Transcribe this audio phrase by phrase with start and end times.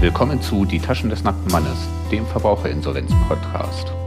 [0.00, 3.99] Willkommen zu Die Taschen des nackten Mannes, dem Verbraucherinsolvenz-Podcast.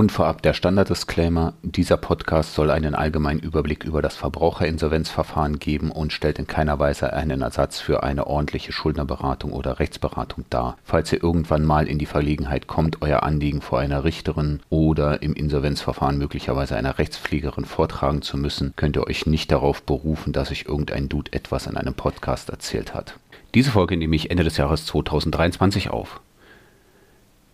[0.00, 6.14] Und vorab der Standard-Disclaimer, dieser Podcast soll einen allgemeinen Überblick über das Verbraucherinsolvenzverfahren geben und
[6.14, 10.78] stellt in keiner Weise einen Ersatz für eine ordentliche Schuldnerberatung oder Rechtsberatung dar.
[10.84, 15.34] Falls ihr irgendwann mal in die Verlegenheit kommt, euer Anliegen vor einer Richterin oder im
[15.34, 20.64] Insolvenzverfahren möglicherweise einer Rechtspflegerin vortragen zu müssen, könnt ihr euch nicht darauf berufen, dass euch
[20.66, 23.16] irgendein Dude etwas in einem Podcast erzählt hat.
[23.52, 26.22] Diese Folge nehme ich Ende des Jahres 2023 auf.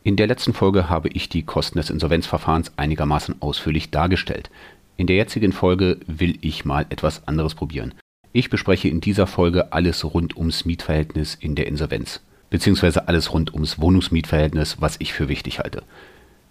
[0.06, 4.50] In der letzten Folge habe ich die Kosten des Insolvenzverfahrens einigermaßen ausführlich dargestellt.
[4.96, 7.92] In der jetzigen Folge will ich mal etwas anderes probieren.
[8.32, 13.52] Ich bespreche in dieser Folge alles rund ums Mietverhältnis in der Insolvenz, beziehungsweise alles rund
[13.52, 15.82] ums Wohnungsmietverhältnis, was ich für wichtig halte.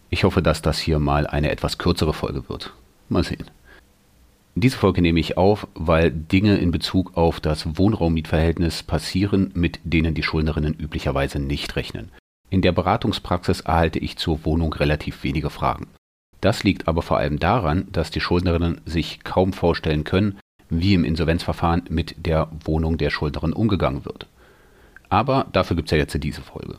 [0.09, 2.73] Ich hoffe, dass das hier mal eine etwas kürzere Folge wird.
[3.07, 3.45] Mal sehen.
[4.55, 10.13] Diese Folge nehme ich auf, weil Dinge in Bezug auf das Wohnraummietverhältnis passieren, mit denen
[10.13, 12.11] die Schuldnerinnen üblicherweise nicht rechnen.
[12.49, 15.87] In der Beratungspraxis erhalte ich zur Wohnung relativ wenige Fragen.
[16.41, 20.37] Das liegt aber vor allem daran, dass die Schuldnerinnen sich kaum vorstellen können,
[20.69, 24.27] wie im Insolvenzverfahren mit der Wohnung der Schuldnerin umgegangen wird.
[25.09, 26.77] Aber dafür gibt es ja jetzt diese Folge.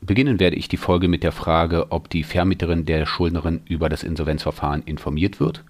[0.00, 4.02] Beginnen werde ich die Folge mit der Frage, ob die Vermieterin der Schuldnerin über das
[4.02, 5.62] Insolvenzverfahren informiert wird.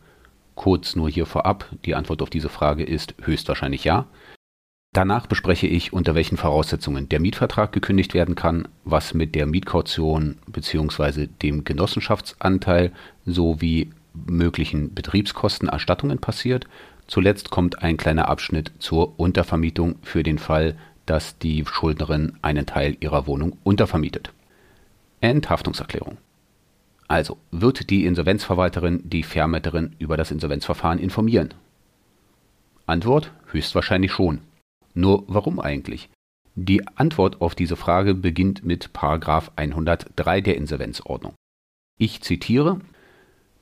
[0.55, 4.07] Kurz nur hier vorab, die Antwort auf diese Frage ist höchstwahrscheinlich ja.
[4.93, 10.39] Danach bespreche ich, unter welchen Voraussetzungen der Mietvertrag gekündigt werden kann, was mit der Mietkaution
[10.49, 11.29] bzw.
[11.29, 12.91] dem Genossenschaftsanteil
[13.25, 16.67] sowie möglichen Betriebskostenerstattungen passiert.
[17.07, 22.97] Zuletzt kommt ein kleiner Abschnitt zur Untervermietung für den Fall, dass die Schuldnerin einen Teil
[22.99, 24.33] ihrer Wohnung untervermietet.
[25.21, 26.19] Enthaftungserklärung.
[27.07, 31.55] Also wird die Insolvenzverwalterin die Vermieterin über das Insolvenzverfahren informieren?
[32.87, 34.41] Antwort höchstwahrscheinlich schon.
[34.95, 36.11] Nur warum eigentlich?
[36.55, 41.35] Die Antwort auf diese Frage beginnt mit Paragraph 103 der Insolvenzordnung.
[41.97, 42.81] Ich zitiere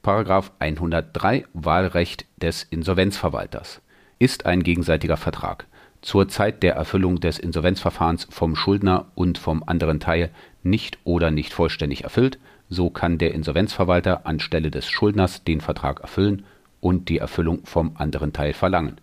[0.03, 3.83] Paragraph 103 Wahlrecht des Insolvenzverwalters
[4.19, 5.67] ist ein gegenseitiger Vertrag.
[6.01, 10.31] Zur Zeit der Erfüllung des Insolvenzverfahrens vom Schuldner und vom anderen Teil
[10.63, 16.45] nicht oder nicht vollständig erfüllt, so kann der Insolvenzverwalter anstelle des Schuldners den Vertrag erfüllen
[16.81, 19.01] und die Erfüllung vom anderen Teil verlangen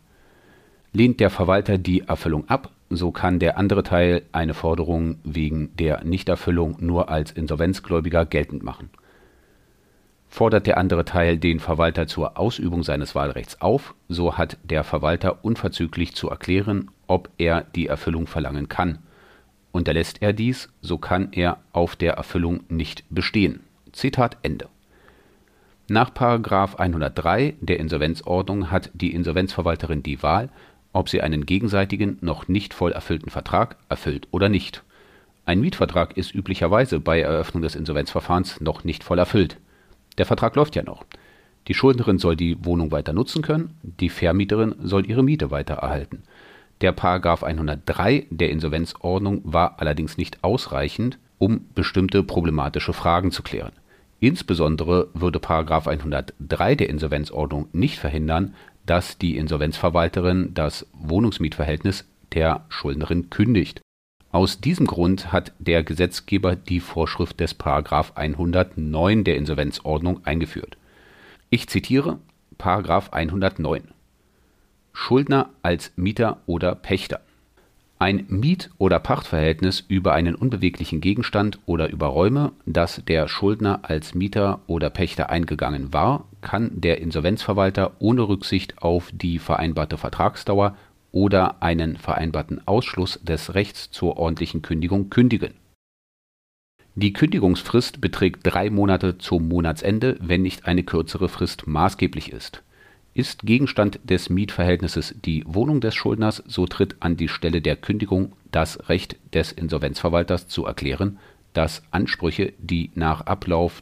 [0.95, 6.06] Lehnt der Verwalter die Erfüllung ab, so kann der andere Teil eine Forderung wegen der
[6.06, 8.89] Nichterfüllung nur als Insolvenzgläubiger geltend machen.
[10.29, 15.44] Fordert der andere Teil den Verwalter zur Ausübung seines Wahlrechts auf, so hat der Verwalter
[15.44, 19.00] unverzüglich zu erklären, ob er die Erfüllung verlangen kann.
[19.73, 23.59] Unterlässt er dies, so kann er auf der Erfüllung nicht bestehen.
[23.91, 24.69] Zitat Ende.
[25.89, 30.50] Nach 103 der Insolvenzordnung hat die Insolvenzverwalterin die Wahl,
[30.95, 34.83] ob sie einen gegenseitigen, noch nicht voll erfüllten Vertrag erfüllt oder nicht.
[35.45, 39.57] Ein Mietvertrag ist üblicherweise bei Eröffnung des Insolvenzverfahrens noch nicht voll erfüllt.
[40.17, 41.06] Der Vertrag läuft ja noch.
[41.67, 46.23] Die Schuldnerin soll die Wohnung weiter nutzen können, die Vermieterin soll ihre Miete weiter erhalten.
[46.81, 53.73] Der Paragraph 103 der Insolvenzordnung war allerdings nicht ausreichend, um bestimmte problematische Fragen zu klären.
[54.19, 63.29] Insbesondere würde Paragraph 103 der Insolvenzordnung nicht verhindern, dass die Insolvenzverwalterin das Wohnungsmietverhältnis der Schuldnerin
[63.29, 63.81] kündigt.
[64.31, 70.78] Aus diesem Grund hat der Gesetzgeber die Vorschrift des Paragraph 109 der Insolvenzordnung eingeführt.
[71.50, 72.19] Ich zitiere
[72.57, 73.84] Paragraph 109
[74.91, 77.22] Schuldner als Mieter oder Pächter
[77.97, 84.13] ein Miet- oder Pachtverhältnis über einen unbeweglichen Gegenstand oder über Räume, das der Schuldner als
[84.13, 90.78] Mieter oder Pächter eingegangen war, kann der Insolvenzverwalter ohne Rücksicht auf die vereinbarte Vertragsdauer
[91.11, 95.56] oder einen vereinbarten Ausschluss des Rechts zur ordentlichen Kündigung kündigen.
[96.95, 102.63] Die Kündigungsfrist beträgt drei Monate zum Monatsende, wenn nicht eine kürzere Frist maßgeblich ist
[103.15, 108.33] ist Gegenstand des Mietverhältnisses die Wohnung des Schuldners, so tritt an die Stelle der Kündigung
[108.51, 111.18] das Recht des Insolvenzverwalters zu erklären,
[111.53, 113.81] dass Ansprüche, die nach Ablauf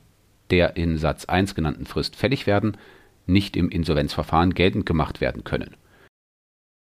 [0.53, 2.77] der in Satz 1 genannten Frist fällig werden,
[3.25, 5.75] nicht im Insolvenzverfahren geltend gemacht werden können.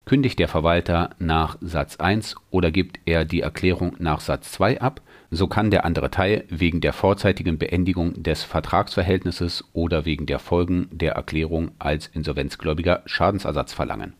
[0.03, 4.99] Kündigt der Verwalter nach Satz 1 oder gibt er die Erklärung nach Satz 2 ab,
[5.29, 10.89] so kann der andere Teil wegen der vorzeitigen Beendigung des Vertragsverhältnisses oder wegen der Folgen
[10.91, 14.15] der Erklärung als Insolvenzgläubiger Schadensersatz verlangen.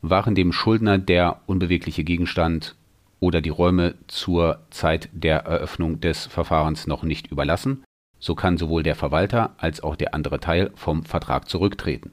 [0.00, 2.76] Waren dem Schuldner der unbewegliche Gegenstand
[3.20, 7.84] oder die Räume zur Zeit der Eröffnung des Verfahrens noch nicht überlassen,
[8.22, 12.12] so kann sowohl der Verwalter als auch der andere Teil vom Vertrag zurücktreten.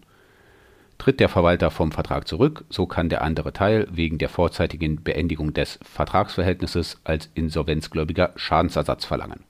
[0.97, 5.53] Tritt der Verwalter vom Vertrag zurück, so kann der andere Teil wegen der vorzeitigen Beendigung
[5.53, 9.45] des Vertragsverhältnisses als Insolvenzgläubiger Schadensersatz verlangen.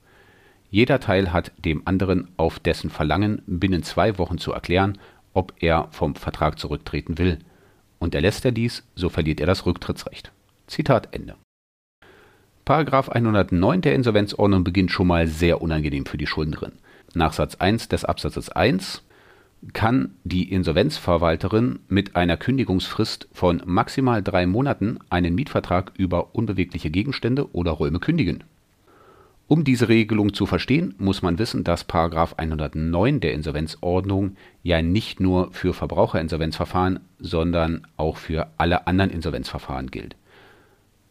[0.70, 4.98] Jeder Teil hat dem anderen auf dessen Verlangen binnen zwei Wochen zu erklären,
[5.32, 7.38] ob er vom Vertrag zurücktreten will.
[7.98, 10.30] Und erlässt er dies, so verliert er das Rücktrittsrecht.
[10.66, 11.36] Zitat Ende.
[12.70, 16.70] Paragraph 109 der Insolvenzordnung beginnt schon mal sehr unangenehm für die Schuldnerin.
[17.14, 19.02] Nach Satz 1 des Absatzes 1
[19.72, 27.52] kann die Insolvenzverwalterin mit einer Kündigungsfrist von maximal drei Monaten einen Mietvertrag über unbewegliche Gegenstände
[27.52, 28.44] oder Räume kündigen.
[29.48, 31.88] Um diese Regelung zu verstehen, muss man wissen, dass§
[32.36, 40.14] 109 der Insolvenzordnung ja nicht nur für Verbraucherinsolvenzverfahren, sondern auch für alle anderen Insolvenzverfahren gilt.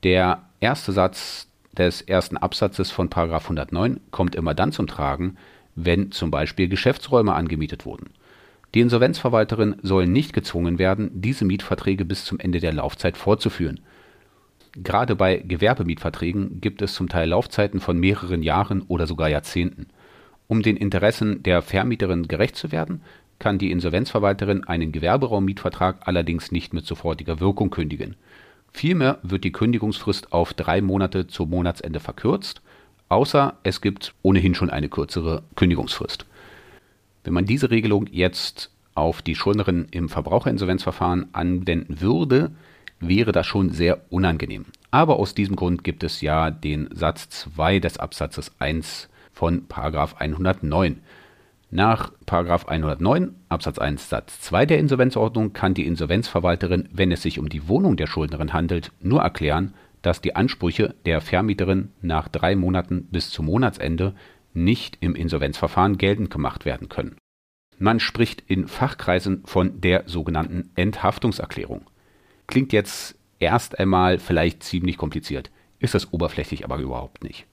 [0.04, 1.49] Der erste Satz
[1.80, 5.38] des ersten Absatzes von§ 109 kommt immer dann zum Tragen,
[5.76, 8.12] wenn zum Beispiel Geschäftsräume angemietet wurden
[8.76, 13.80] die Insolvenzverwalterin soll nicht gezwungen werden, diese Mietverträge bis zum Ende der Laufzeit fortzuführen.
[14.74, 19.88] Gerade bei Gewerbemietverträgen gibt es zum Teil Laufzeiten von mehreren Jahren oder sogar Jahrzehnten.
[20.48, 23.02] Um den Interessen der Vermieterin gerecht zu werden,
[23.40, 28.16] kann die Insolvenzverwalterin einen Gewerberaummietvertrag allerdings nicht mit sofortiger Wirkung kündigen.
[28.72, 32.62] Vielmehr wird die Kündigungsfrist auf drei Monate zum Monatsende verkürzt,
[33.10, 36.26] außer es gibt ohnehin schon eine kürzere Kündigungsfrist
[37.24, 42.52] wenn man diese Regelung jetzt auf die Schuldnerin im Verbraucherinsolvenzverfahren anwenden würde,
[43.00, 44.66] wäre das schon sehr unangenehm.
[44.92, 51.02] Aber aus diesem Grund gibt es ja den Satz 2 des Absatzes 1 von 109.
[51.72, 57.48] Nach 109 Absatz 1 Satz 2 der Insolvenzordnung kann die Insolvenzverwalterin, wenn es sich um
[57.48, 63.04] die Wohnung der Schuldnerin handelt, nur erklären, dass die Ansprüche der Vermieterin nach drei Monaten
[63.12, 64.16] bis zum Monatsende
[64.52, 67.18] nicht im Insolvenzverfahren geltend gemacht werden können.
[67.78, 71.84] Man spricht in Fachkreisen von der sogenannten Enthaftungserklärung.
[72.48, 77.46] Klingt jetzt erst einmal vielleicht ziemlich kompliziert, ist es oberflächlich aber überhaupt nicht.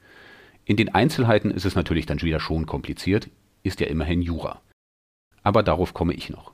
[0.64, 3.28] In den Einzelheiten ist es natürlich dann wieder schon kompliziert,
[3.66, 4.62] ist ja immerhin Jura.
[5.42, 6.52] Aber darauf komme ich noch.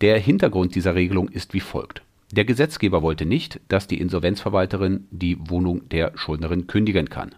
[0.00, 2.02] Der Hintergrund dieser Regelung ist wie folgt.
[2.32, 7.34] Der Gesetzgeber wollte nicht, dass die Insolvenzverwalterin die Wohnung der Schuldnerin kündigen kann.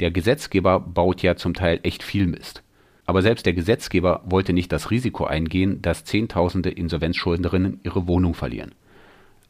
[0.00, 2.62] Der Gesetzgeber baut ja zum Teil echt viel Mist.
[3.06, 8.74] Aber selbst der Gesetzgeber wollte nicht das Risiko eingehen, dass Zehntausende Insolvenzschuldnerinnen ihre Wohnung verlieren.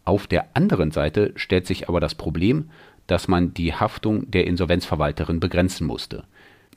[0.04, 2.68] Auf der anderen Seite stellt sich aber das Problem,
[3.06, 6.24] dass man die Haftung der Insolvenzverwalterin begrenzen musste.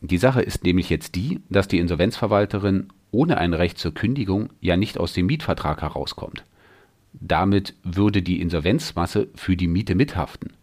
[0.02, 4.78] Die Sache ist nämlich jetzt die, dass die Insolvenzverwalterin ohne ein Recht zur Kündigung ja
[4.78, 6.44] nicht aus dem Mietvertrag herauskommt.
[7.14, 10.54] Damit würde die Insolvenzmasse für die Miete mithaften.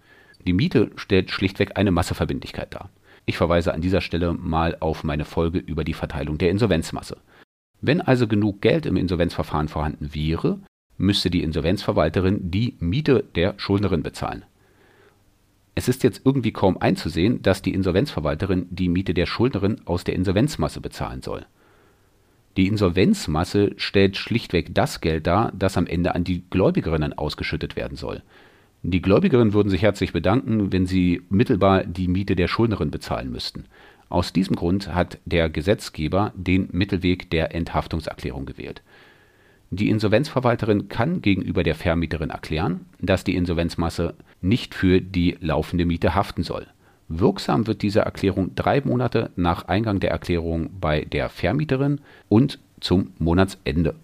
[0.46, 2.90] Die Miete stellt schlichtweg eine Masseverbindlichkeit dar.
[3.26, 7.16] Ich verweise an dieser Stelle mal auf meine Folge über die Verteilung der Insolvenzmasse.
[7.80, 10.60] Wenn also genug Geld im Insolvenzverfahren vorhanden wäre,
[10.96, 14.44] müsste die Insolvenzverwalterin die Miete der Schuldnerin bezahlen.
[15.74, 20.14] Es ist jetzt irgendwie kaum einzusehen, dass die Insolvenzverwalterin die Miete der Schuldnerin aus der
[20.14, 21.46] Insolvenzmasse bezahlen soll.
[22.56, 27.96] Die Insolvenzmasse stellt schlichtweg das Geld dar, das am Ende an die Gläubigerinnen ausgeschüttet werden
[27.96, 28.22] soll.
[28.82, 33.64] Die Gläubigerinnen würden sich herzlich bedanken, wenn sie mittelbar die Miete der Schuldnerin bezahlen müssten.
[34.08, 38.82] Aus diesem Grund hat der Gesetzgeber den Mittelweg der Enthaftungserklärung gewählt.
[39.76, 46.14] Die Insolvenzverwalterin kann gegenüber der Vermieterin erklären, dass die Insolvenzmasse nicht für die laufende Miete
[46.14, 46.66] haften soll.
[47.08, 53.12] Wirksam wird diese Erklärung drei Monate nach Eingang der Erklärung bei der Vermieterin und zum
[53.18, 53.94] Monatsende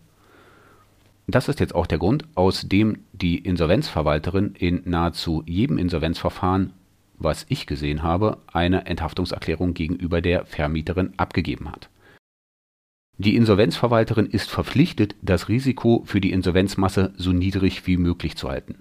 [1.30, 6.72] das ist jetzt auch der Grund, aus dem die Insolvenzverwalterin in nahezu jedem Insolvenzverfahren,
[7.18, 11.88] was ich gesehen habe, eine Enthaftungserklärung gegenüber der Vermieterin abgegeben hat.
[13.22, 18.76] Die Insolvenzverwalterin ist verpflichtet, das Risiko für die Insolvenzmasse so niedrig wie möglich zu halten.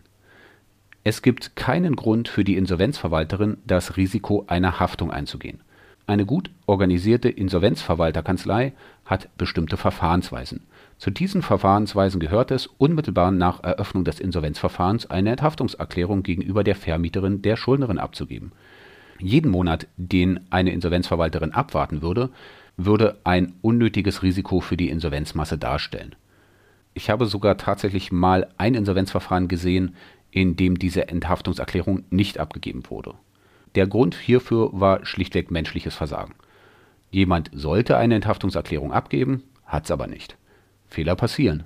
[1.03, 5.59] Es gibt keinen Grund für die Insolvenzverwalterin, das Risiko einer Haftung einzugehen.
[6.07, 8.71] Eine gut organisierte Insolvenzverwalterkanzlei
[9.03, 10.61] hat bestimmte Verfahrensweisen.
[10.97, 17.41] Zu diesen Verfahrensweisen gehört es, unmittelbar nach Eröffnung des Insolvenzverfahrens eine Enthaftungserklärung gegenüber der Vermieterin
[17.41, 18.53] der Schuldnerin abzugeben.
[19.19, 22.29] Jeden Monat, den eine Insolvenzverwalterin abwarten würde,
[22.85, 26.15] würde ein unnötiges Risiko für die Insolvenzmasse darstellen.
[26.93, 29.95] Ich habe sogar tatsächlich mal ein Insolvenzverfahren gesehen,
[30.31, 33.15] in dem diese Enthaftungserklärung nicht abgegeben wurde.
[33.75, 36.33] Der Grund hierfür war schlichtweg menschliches Versagen.
[37.11, 40.37] Jemand sollte eine Enthaftungserklärung abgeben, hat es aber nicht.
[40.87, 41.65] Fehler passieren.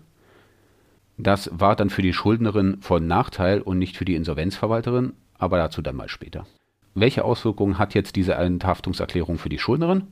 [1.18, 5.82] Das war dann für die Schuldnerin von Nachteil und nicht für die Insolvenzverwalterin, aber dazu
[5.82, 6.48] dann mal später.
[6.96, 10.08] Welche Auswirkungen hat jetzt diese Enthaftungserklärung für die Schuldnerin?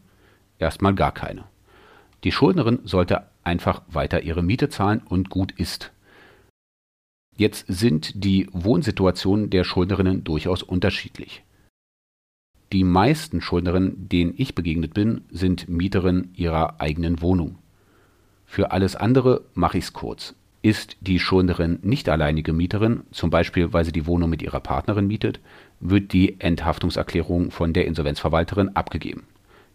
[0.62, 1.46] Erstmal gar keine.
[2.24, 5.92] Die Schuldnerin sollte einfach weiter ihre Miete zahlen und gut ist.
[7.36, 11.42] Jetzt sind die Wohnsituationen der Schuldnerinnen durchaus unterschiedlich.
[12.72, 17.58] Die meisten Schuldnerinnen, denen ich begegnet bin, sind Mieterinnen ihrer eigenen Wohnung.
[18.46, 20.36] Für alles andere mache ich es kurz.
[20.62, 25.08] Ist die Schuldnerin nicht alleinige Mieterin, zum Beispiel weil sie die Wohnung mit ihrer Partnerin
[25.08, 25.40] mietet,
[25.80, 29.24] wird die Enthaftungserklärung von der Insolvenzverwalterin abgegeben.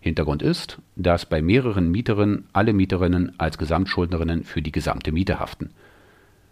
[0.06, 5.70] Hintergrund ist, dass bei mehreren Mieterinnen alle Mieterinnen als Gesamtschuldnerinnen für die gesamte Miete haften.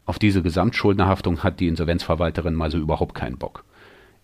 [0.07, 3.65] Auf diese Gesamtschuldnerhaftung hat die Insolvenzverwalterin mal so überhaupt keinen Bock.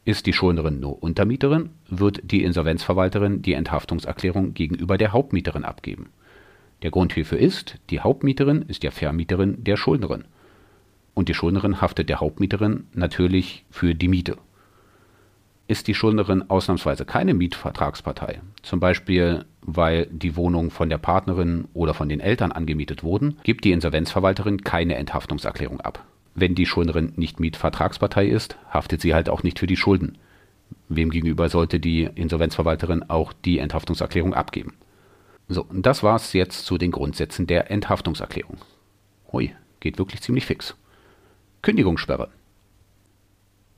[0.04, 6.10] Ist die Schuldnerin nur Untermieterin, wird die Insolvenzverwalterin die Enthaftungserklärung gegenüber der Hauptmieterin abgeben.
[6.82, 10.25] Der Grund hierfür ist, die Hauptmieterin ist ja Vermieterin der Schuldnerin.
[11.14, 14.37] Und die Schuldnerin haftet der Hauptmieterin natürlich für die Miete
[15.70, 21.94] ist die Schuldnerin ausnahmsweise keine Mietvertragspartei, zum Beispiel weil die Wohnung von der Partnerin oder
[21.94, 26.04] von den Eltern angemietet wurden, gibt die Insolvenzverwalterin keine Enthaftungserklärung ab.
[26.34, 30.18] Wenn die Schuldnerin nicht Mietvertragspartei ist, haftet sie halt auch nicht für die Schulden.
[30.88, 34.74] Wem gegenüber sollte die Insolvenzverwalterin auch die Enthaftungserklärung abgeben?
[35.48, 38.58] So, das war's jetzt zu den Grundsätzen der Enthaftungserklärung.
[39.30, 40.74] Hui, geht wirklich ziemlich fix.
[41.62, 42.28] Kündigungssperre.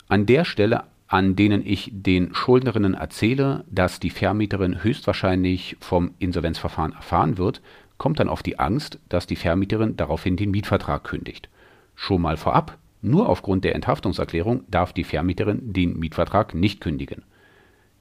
[0.09, 6.95] An der Stelle an denen ich den Schuldnerinnen erzähle, dass die Vermieterin höchstwahrscheinlich vom Insolvenzverfahren
[6.95, 7.61] erfahren wird,
[7.99, 11.51] kommt dann auf die Angst, dass die Vermieterin daraufhin den Mietvertrag kündigt.
[11.95, 17.25] Schon mal vorab, nur aufgrund der Enthaftungserklärung darf die Vermieterin den Mietvertrag nicht kündigen.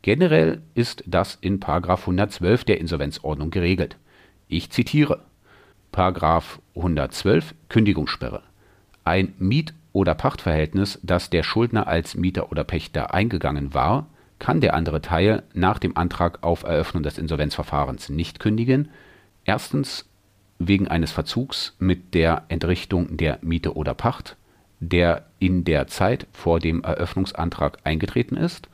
[0.03, 3.97] Generell ist das in 112 der Insolvenzordnung geregelt.
[4.47, 5.19] Ich zitiere
[5.91, 8.43] 112 Kündigungssperre.
[9.03, 14.07] Ein Miet- oder Pachtverhältnis, das der Schuldner als Mieter oder Pächter eingegangen war,
[14.39, 18.89] kann der andere Teil nach dem Antrag auf Eröffnung des Insolvenzverfahrens nicht kündigen.
[19.45, 20.09] Erstens
[20.57, 24.37] wegen eines Verzugs mit der Entrichtung der Miete oder Pacht,
[24.79, 28.67] der in der Zeit vor dem Eröffnungsantrag eingetreten ist.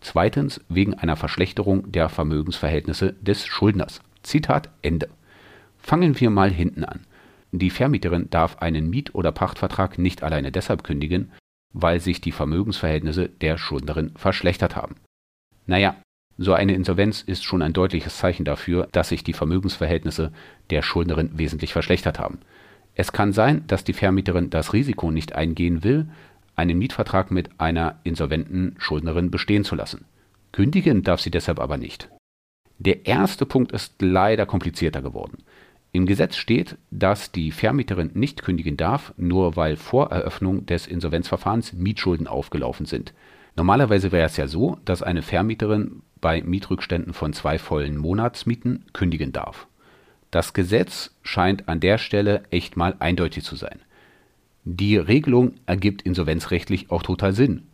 [0.00, 4.00] Zweitens wegen einer Verschlechterung der Vermögensverhältnisse des Schuldners.
[4.22, 5.08] Zitat Ende.
[5.78, 7.00] Fangen wir mal hinten an.
[7.52, 11.32] Die Vermieterin darf einen Miet oder Pachtvertrag nicht alleine deshalb kündigen,
[11.72, 14.96] weil sich die Vermögensverhältnisse der Schuldnerin verschlechtert haben.
[15.66, 15.96] Naja,
[16.36, 20.32] so eine Insolvenz ist schon ein deutliches Zeichen dafür, dass sich die Vermögensverhältnisse
[20.70, 22.38] der Schuldnerin wesentlich verschlechtert haben.
[22.94, 26.08] Es kann sein, dass die Vermieterin das Risiko nicht eingehen will,
[26.54, 30.04] einen Mietvertrag mit einer insolventen Schuldnerin bestehen zu lassen.
[30.52, 32.08] Kündigen darf sie deshalb aber nicht.
[32.78, 35.42] Der erste Punkt ist leider komplizierter geworden.
[35.92, 41.72] Im Gesetz steht, dass die Vermieterin nicht kündigen darf, nur weil vor Eröffnung des Insolvenzverfahrens
[41.72, 43.14] Mietschulden aufgelaufen sind.
[43.56, 49.32] Normalerweise wäre es ja so, dass eine Vermieterin bei Mietrückständen von zwei vollen Monatsmieten kündigen
[49.32, 49.66] darf.
[50.30, 53.80] Das Gesetz scheint an der Stelle echt mal eindeutig zu sein.
[54.64, 57.66] Die Regelung ergibt insolvenzrechtlich auch total Sinn.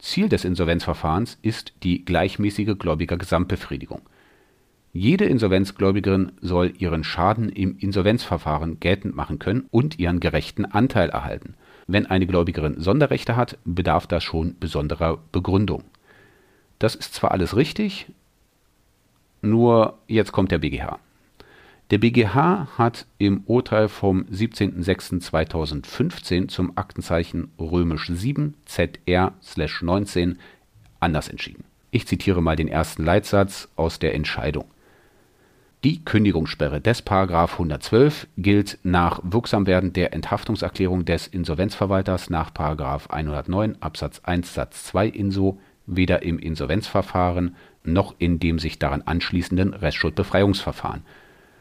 [0.00, 4.02] Ziel des Insolvenzverfahrens ist die gleichmäßige Gläubigergesamtbefriedigung.
[4.92, 11.54] Jede Insolvenzgläubigerin soll ihren Schaden im Insolvenzverfahren geltend machen können und ihren gerechten Anteil erhalten.
[11.86, 15.84] Wenn eine Gläubigerin Sonderrechte hat, bedarf das schon besonderer Begründung.
[16.80, 18.08] Das ist zwar alles richtig,
[19.42, 20.98] nur jetzt kommt der BGH.
[21.90, 30.36] Der BGH hat im Urteil vom 17.06.2015 zum Aktenzeichen römisch 7 ZR/19
[30.98, 31.62] anders entschieden.
[31.92, 34.64] Ich zitiere mal den ersten Leitsatz aus der Entscheidung.
[35.82, 37.06] Die Kündigungssperre des§
[37.52, 42.50] 112 gilt nach Wirksamwerden der Enthaftungserklärung des Insolvenzverwalters nach§
[43.08, 49.72] 109 Absatz 1 Satz 2 InSo weder im Insolvenzverfahren noch in dem sich daran anschließenden
[49.72, 51.00] Restschuldbefreiungsverfahren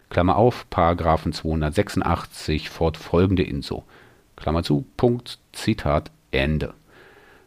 [0.09, 0.65] Klammer auf,§
[1.31, 3.85] 286 fortfolgende InSo
[4.35, 6.73] Klammer zu, Punkt, Zitat, Ende.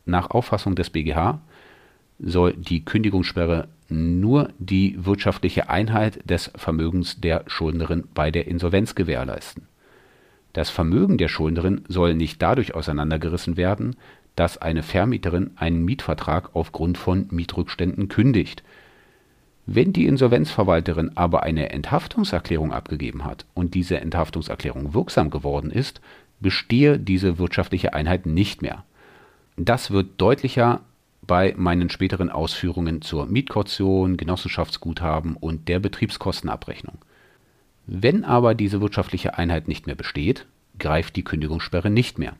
[0.07, 1.39] Nach Auffassung des BGH
[2.19, 9.67] soll die Kündigungssperre nur die wirtschaftliche Einheit des Vermögens der Schuldnerin bei der Insolvenz gewährleisten.
[10.53, 13.97] Das Vermögen der Schuldnerin soll nicht dadurch auseinandergerissen werden,
[14.37, 18.63] dass eine Vermieterin einen Mietvertrag aufgrund von Mietrückständen kündigt.
[19.67, 26.01] Wenn die Insolvenzverwalterin aber eine Enthaftungserklärung abgegeben hat und diese Enthaftungserklärung wirksam geworden ist,
[26.41, 28.85] bestehe diese wirtschaftliche Einheit nicht mehr.
[29.57, 30.81] Das wird deutlicher
[31.27, 36.99] bei meinen späteren Ausführungen zur Mietkaution, Genossenschaftsguthaben und der Betriebskostenabrechnung.
[37.87, 40.47] Wenn aber diese wirtschaftliche Einheit nicht mehr besteht,
[40.79, 42.37] greift die Kündigungssperre nicht mehr.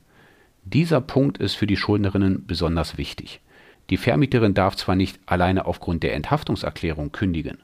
[0.65, 3.41] Dieser Punkt ist für die Schuldnerinnen besonders wichtig.
[3.89, 7.57] Die Vermieterin darf zwar nicht alleine aufgrund der Enthaftungserklärung kündigen.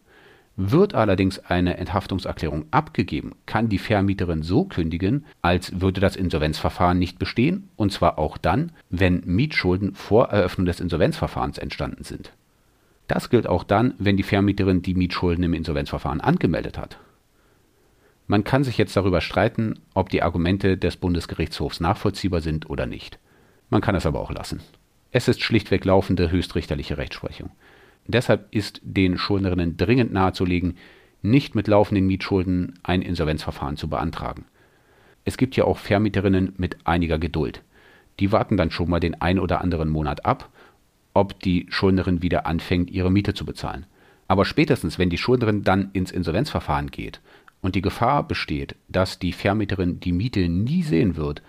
[0.61, 7.17] Wird allerdings eine Enthaftungserklärung abgegeben, kann die Vermieterin so kündigen, als würde das Insolvenzverfahren nicht
[7.17, 12.33] bestehen, und zwar auch dann, wenn Mietschulden vor Eröffnung des Insolvenzverfahrens entstanden sind.
[13.07, 16.97] Das gilt auch dann, wenn die Vermieterin die Mietschulden im Insolvenzverfahren angemeldet hat.
[18.27, 23.17] Man kann sich jetzt darüber streiten, ob die Argumente des Bundesgerichtshofs nachvollziehbar sind oder nicht.
[23.69, 24.59] Man kann es aber auch lassen.
[25.11, 27.49] Es ist schlichtweg laufende höchstrichterliche Rechtsprechung.
[28.11, 30.77] Deshalb ist den Schuldnerinnen dringend nahezulegen,
[31.21, 34.45] nicht mit laufenden Mietschulden ein Insolvenzverfahren zu beantragen.
[35.25, 37.61] Es gibt ja auch Vermieterinnen mit einiger Geduld.
[38.19, 40.49] Die warten dann schon mal den ein oder anderen Monat ab,
[41.13, 43.85] ob die Schuldnerin wieder anfängt, ihre Miete zu bezahlen.
[44.27, 47.21] Aber spätestens, wenn die Schuldnerin dann ins Insolvenzverfahren geht
[47.61, 51.43] und die Gefahr besteht, dass die Vermieterin die Miete nie sehen wird,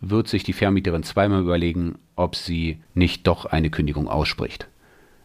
[0.00, 4.66] wird sich die Vermieterin zweimal überlegen, ob sie nicht doch eine Kündigung ausspricht.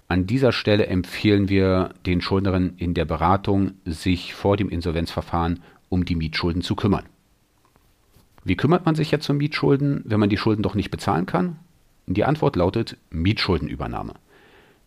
[0.07, 6.05] An dieser Stelle empfehlen wir den Schuldnerinnen in der Beratung, sich vor dem Insolvenzverfahren um
[6.05, 7.05] die Mietschulden zu kümmern.
[8.43, 11.57] Wie kümmert man sich jetzt um Mietschulden, wenn man die Schulden doch nicht bezahlen kann?
[12.05, 14.13] Die Antwort lautet Mietschuldenübernahme.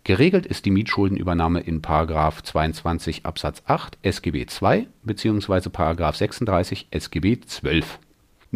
[0.05, 6.13] Geregelt ist die Mietschuldenübernahme in 22 Absatz 8 SGB II bzw.
[6.13, 7.83] 36 SGB XII.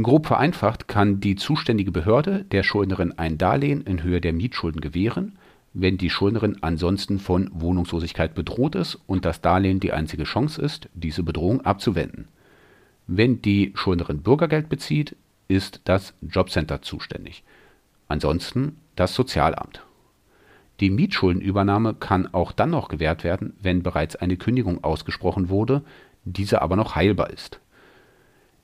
[0.01, 5.37] Grob vereinfacht kann die zuständige Behörde der Schuldnerin ein Darlehen in Höhe der Mietschulden gewähren
[5.75, 10.89] wenn die Schuldnerin ansonsten von Wohnungslosigkeit bedroht ist und das Darlehen die einzige Chance ist,
[10.95, 12.29] diese Bedrohung abzuwenden.
[13.07, 15.17] Wenn die Schuldnerin Bürgergeld bezieht,
[15.49, 17.43] ist das Jobcenter zuständig.
[18.09, 19.83] Ansonsten das Sozialamt.
[20.81, 25.83] Die Mietschuldenübernahme kann auch dann noch gewährt werden, wenn bereits eine Kündigung ausgesprochen wurde,
[26.25, 27.61] diese aber noch heilbar ist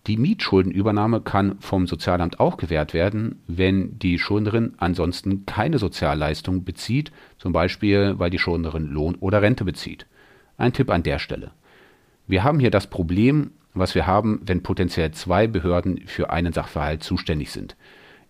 [0.06, 7.12] die Mietschuldenübernahme kann vom Sozialamt auch gewährt werden, wenn die Schuldnerin ansonsten keine Sozialleistung bezieht,
[7.36, 10.06] zum Beispiel weil die Schuldnerin Lohn oder Rente bezieht.
[10.56, 11.50] Ein Tipp an der Stelle.
[12.26, 17.02] Wir haben hier das Problem, was wir haben, wenn potenziell zwei Behörden für einen Sachverhalt
[17.02, 17.76] zuständig sind.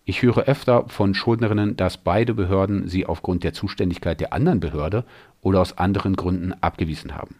[0.05, 5.05] Ich höre öfter von Schuldnerinnen, dass beide Behörden sie aufgrund der Zuständigkeit der anderen Behörde
[5.41, 7.35] oder aus anderen Gründen abgewiesen haben.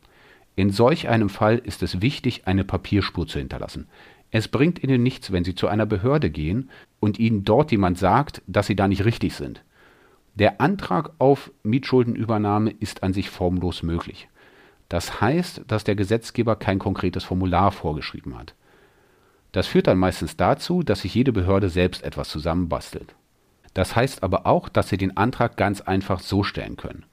[0.55, 3.87] In solch einem Fall ist es wichtig, eine Papierspur zu hinterlassen.
[4.31, 8.41] Es bringt ihnen nichts, wenn sie zu einer Behörde gehen und ihnen dort jemand sagt,
[8.47, 9.63] dass sie da nicht richtig sind.
[10.35, 14.29] Der Antrag auf Mietschuldenübernahme ist an sich formlos möglich.
[14.87, 18.55] Das heißt, dass der Gesetzgeber kein konkretes Formular vorgeschrieben hat.
[19.51, 23.15] Das führt dann meistens dazu, dass sich jede Behörde selbst etwas zusammenbastelt.
[23.73, 27.05] Das heißt aber auch, dass Sie den Antrag ganz einfach so stellen können.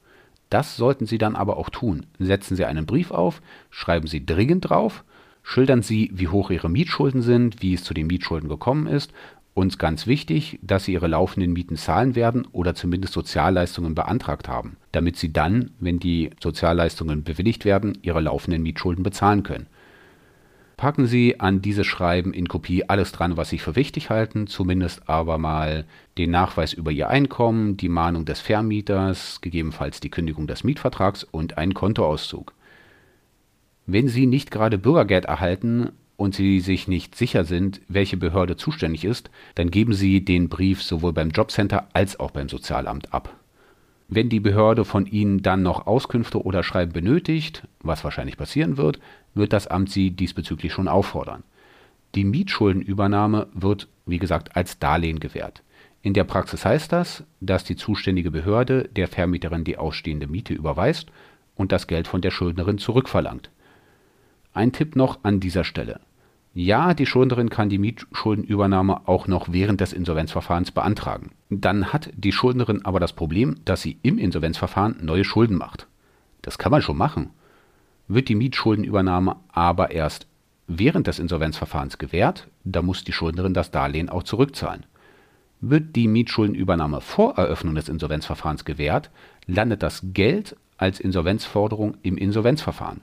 [0.51, 2.07] Das sollten Sie dann aber auch tun.
[2.19, 5.05] Setzen Sie einen Brief auf, schreiben Sie dringend drauf
[5.47, 9.13] schildern Sie, wie hoch Ihre Mietschulden sind, wie es zu den Mietschulden gekommen ist
[9.55, 14.77] und ganz wichtig, dass Sie Ihre laufenden Mieten zahlen werden oder zumindest Sozialleistungen beantragt haben,
[14.91, 19.67] damit Sie dann, wenn die Sozialleistungen bewilligt werden, Ihre laufenden Mietschulden bezahlen können.
[20.77, 25.09] Packen Sie an dieses Schreiben in Kopie alles dran, was Sie für wichtig halten, zumindest
[25.09, 25.85] aber mal
[26.19, 31.57] den Nachweis über Ihr Einkommen, die Mahnung des Vermieters, gegebenenfalls die Kündigung des Mietvertrags und
[31.57, 32.53] einen Kontoauszug.
[33.87, 39.05] Wenn Sie nicht gerade Bürgergeld erhalten und Sie sich nicht sicher sind, welche Behörde zuständig
[39.05, 43.37] ist, dann geben Sie den Brief sowohl beim Jobcenter als auch beim Sozialamt ab.
[44.09, 48.99] Wenn die Behörde von Ihnen dann noch Auskünfte oder Schreiben benötigt, was wahrscheinlich passieren wird,
[49.35, 51.45] wird das Amt Sie diesbezüglich schon auffordern.
[52.17, 55.63] Die Mietschuldenübernahme wird, wie gesagt, als Darlehen gewährt.
[56.03, 61.09] In der Praxis heißt das, dass die zuständige Behörde der Vermieterin die ausstehende Miete überweist
[61.55, 63.51] und das Geld von der Schuldnerin zurückverlangt.
[64.57, 66.01] Ein Tipp noch an dieser Stelle.
[66.55, 71.33] Ja, die Schuldnerin kann die Mietschuldenübernahme auch noch während des Insolvenzverfahrens beantragen.
[71.51, 75.89] Dann hat die Schuldnerin aber das Problem, dass sie im Insolvenzverfahren neue Schulden macht.
[76.41, 77.33] Das kann man schon machen.
[78.09, 80.27] Wird die Mietschuldenübernahme aber erst
[80.67, 84.87] während des Insolvenzverfahrens gewährt, dann muss die Schuldnerin das Darlehen auch zurückzahlen.
[85.61, 89.11] Wird die Mietschuldenübernahme vor Eröffnung des Insolvenzverfahrens gewährt,
[89.47, 93.03] landet das Geld als Insolvenzforderung im Insolvenzverfahren.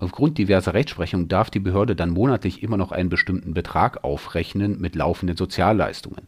[0.00, 4.96] Aufgrund diverser Rechtsprechung darf die Behörde dann monatlich immer noch einen bestimmten Betrag aufrechnen mit
[4.96, 6.26] laufenden Sozialleistungen.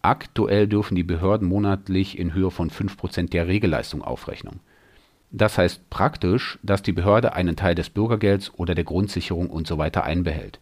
[0.00, 4.60] Aktuell dürfen die Behörden monatlich in Höhe von 5% der Regelleistung aufrechnen.
[5.32, 9.90] Das heißt praktisch, dass die Behörde einen Teil des Bürgergelds oder der Grundsicherung usw.
[9.92, 10.60] So einbehält.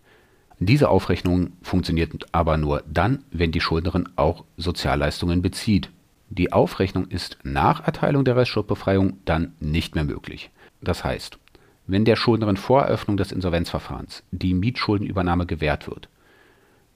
[0.59, 5.91] Diese Aufrechnung funktioniert aber nur dann, wenn die Schuldnerin auch Sozialleistungen bezieht.
[6.31, 10.51] Die Aufrechnung ist nach Erteilung der Restschuldbefreiung dann nicht mehr möglich.
[10.81, 11.39] Das heißt,
[11.88, 16.09] wenn der Schuldnerin vor Eröffnung des Insolvenzverfahrens die Mietschuldenübernahme gewährt wird,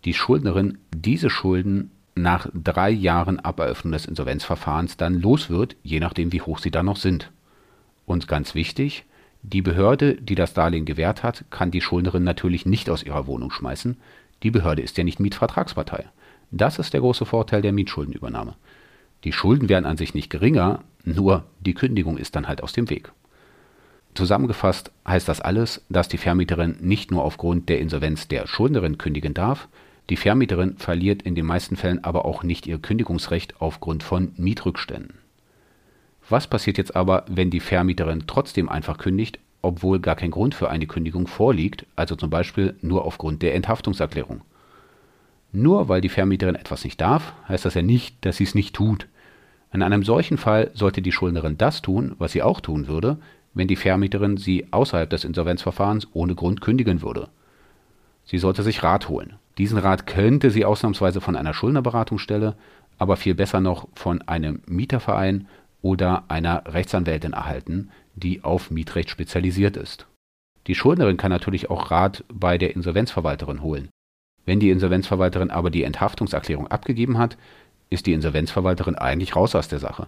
[0.05, 5.99] die Schuldnerin diese Schulden nach drei Jahren ab Eröffnung des Insolvenzverfahrens dann los wird, je
[5.99, 7.33] nachdem wie hoch sie dann noch sind.
[8.07, 9.05] Und ganz wichtig,
[9.43, 13.51] Die Behörde, die das Darlehen gewährt hat, kann die Schuldnerin natürlich nicht aus ihrer Wohnung
[13.51, 13.97] schmeißen.
[14.45, 16.05] Die Behörde ist ja nicht Mietvertragspartei.
[16.53, 18.55] Das ist der große Vorteil der Mietschuldenübernahme.
[19.25, 22.89] Die Schulden werden an sich nicht geringer, nur die Kündigung ist dann halt aus dem
[22.89, 23.13] Weg.
[24.15, 29.33] Zusammengefasst heißt das alles, dass die Vermieterin nicht nur aufgrund der Insolvenz der Schuldnerin kündigen
[29.33, 29.69] darf,
[30.11, 35.15] die Vermieterin verliert in den meisten Fällen aber auch nicht ihr Kündigungsrecht aufgrund von Mietrückständen.
[36.29, 40.69] Was passiert jetzt aber, wenn die Vermieterin trotzdem einfach kündigt, obwohl gar kein Grund für
[40.69, 44.43] eine Kündigung vorliegt, also zum Beispiel nur aufgrund der Enthaftungserklärung?
[45.53, 48.75] Nur weil die Vermieterin etwas nicht darf, heißt das ja nicht, dass sie es nicht
[48.75, 49.07] tut.
[49.73, 53.19] In einem solchen Fall sollte die Schuldnerin das tun, was sie auch tun würde,
[53.55, 57.29] wenn die Vermieterin sie außerhalb des Insolvenzverfahrens ohne Grund kündigen würde.
[58.25, 59.35] Sie sollte sich Rat holen.
[59.59, 62.57] Diesen Rat könnte sie ausnahmsweise von einer Schuldnerberatungsstelle,
[62.99, 65.49] aber viel besser noch von einem Mieterverein
[65.83, 70.07] oder einer Rechtsanwältin erhalten, die auf Mietrecht spezialisiert ist.
[70.69, 73.89] Die Schuldnerin kann natürlich auch Rat bei der Insolvenzverwalterin holen.
[74.45, 77.37] Wenn die Insolvenzverwalterin aber die Enthaftungserklärung abgegeben hat,
[77.91, 80.07] ist die Insolvenzverwalterin eigentlich raus aus der Sache.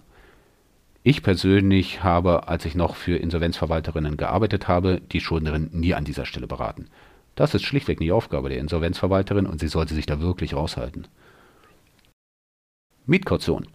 [1.06, 6.24] Ich persönlich habe, als ich noch für Insolvenzverwalterinnen gearbeitet habe, die Schuldnerin nie an dieser
[6.24, 6.86] Stelle beraten.
[7.34, 11.06] Das ist schlichtweg nicht Aufgabe der Insolvenzverwalterin und sie sollte sich da wirklich raushalten.
[13.04, 13.66] Mietkaution.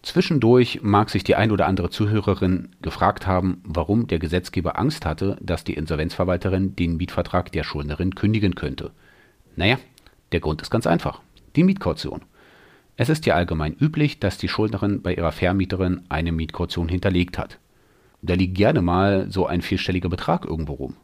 [0.00, 5.36] Zwischendurch mag sich die ein oder andere Zuhörerin gefragt haben, warum der Gesetzgeber Angst hatte,
[5.42, 8.92] dass die Insolvenzverwalterin den Mietvertrag der Schuldnerin kündigen könnte.
[9.56, 9.78] Naja,
[10.32, 11.20] der Grund ist ganz einfach.
[11.54, 12.22] Die Mietkaution.
[12.96, 17.58] Es ist ja allgemein üblich, dass die Schuldnerin bei ihrer Vermieterin eine Mietkaution hinterlegt hat.
[18.22, 20.96] Da liegt gerne mal so ein vierstelliger Betrag irgendwo rum.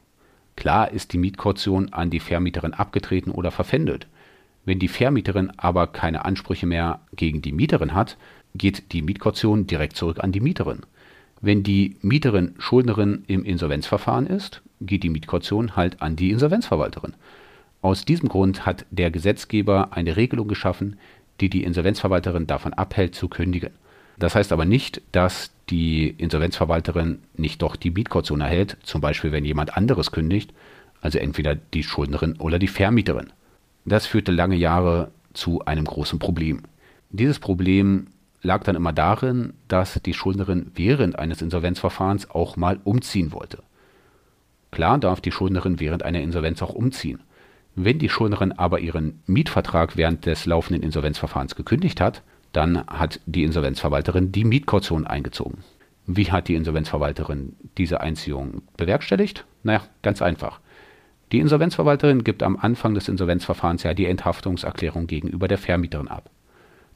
[0.57, 4.07] Klar ist die Mietkaution an die Vermieterin abgetreten oder verpfändet.
[4.65, 8.17] Wenn die Vermieterin aber keine Ansprüche mehr gegen die Mieterin hat,
[8.55, 10.81] geht die Mietkaution direkt zurück an die Mieterin.
[11.41, 17.15] Wenn die Mieterin Schuldnerin im Insolvenzverfahren ist, geht die Mietkaution halt an die Insolvenzverwalterin.
[17.83, 20.99] Aus diesem Grund hat der Gesetzgeber eine Regelung geschaffen,
[21.41, 23.71] die die Insolvenzverwalterin davon abhält zu kündigen.
[24.19, 29.45] Das heißt aber nicht, dass die Insolvenzverwalterin nicht doch die Mietkaution erhält, zum Beispiel wenn
[29.45, 30.53] jemand anderes kündigt,
[31.01, 33.33] also entweder die Schuldnerin oder die Vermieterin.
[33.85, 36.63] Das führte lange Jahre zu einem großen Problem.
[37.11, 38.09] Dieses Problem
[38.43, 43.63] lag dann immer darin, dass die Schuldnerin während eines Insolvenzverfahrens auch mal umziehen wollte.
[44.71, 47.21] Klar darf die Schuldnerin während einer Insolvenz auch umziehen.
[47.83, 53.43] Wenn die Schuldnerin aber ihren Mietvertrag während des laufenden Insolvenzverfahrens gekündigt hat, dann hat die
[53.43, 55.65] Insolvenzverwalterin die Mietkaution eingezogen.
[56.07, 59.47] Wie hat die Insolvenzverwalterin diese Einziehung bewerkstelligt?
[59.63, 60.61] Naja, ganz einfach.
[61.33, 66.29] Die Insolvenzverwalterin gibt am Anfang des Insolvenzverfahrens ja die Enthaftungserklärung gegenüber der Vermieterin ab.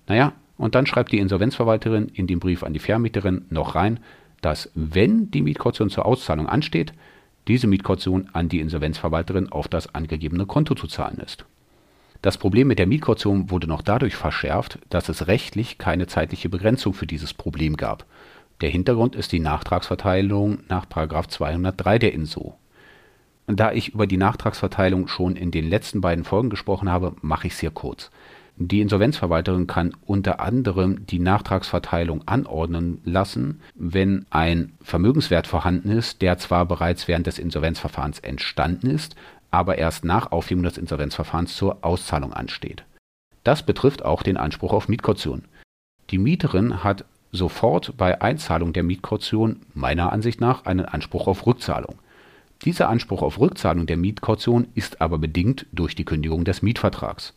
[0.06, 4.00] Naja, und dann schreibt die Insolvenzverwalterin in dem Brief an die Vermieterin noch rein,
[4.42, 6.92] dass wenn die Mietkaution zur Auszahlung ansteht,
[7.48, 11.44] diese Mietkaution an die Insolvenzverwalterin auf das angegebene Konto zu zahlen ist.
[12.22, 16.94] Das Problem mit der Mietkaution wurde noch dadurch verschärft, dass es rechtlich keine zeitliche Begrenzung
[16.94, 18.06] für dieses Problem gab.
[18.62, 22.56] Der Hintergrund ist die Nachtragsverteilung nach 203 der INSO.
[23.46, 27.52] Da ich über die Nachtragsverteilung schon in den letzten beiden Folgen gesprochen habe, mache ich
[27.52, 28.10] es hier kurz.
[28.56, 36.38] Die Insolvenzverwalterin kann unter anderem die Nachtragsverteilung anordnen lassen, wenn ein Vermögenswert vorhanden ist, der
[36.38, 39.16] zwar bereits während des Insolvenzverfahrens entstanden ist,
[39.50, 42.84] aber erst nach Aufhebung des Insolvenzverfahrens zur Auszahlung ansteht.
[43.42, 45.44] Das betrifft auch den Anspruch auf Mietkaution.
[46.10, 51.96] Die Mieterin hat sofort bei Einzahlung der Mietkaution meiner Ansicht nach einen Anspruch auf Rückzahlung.
[52.64, 57.34] Dieser Anspruch auf Rückzahlung der Mietkaution ist aber bedingt durch die Kündigung des Mietvertrags.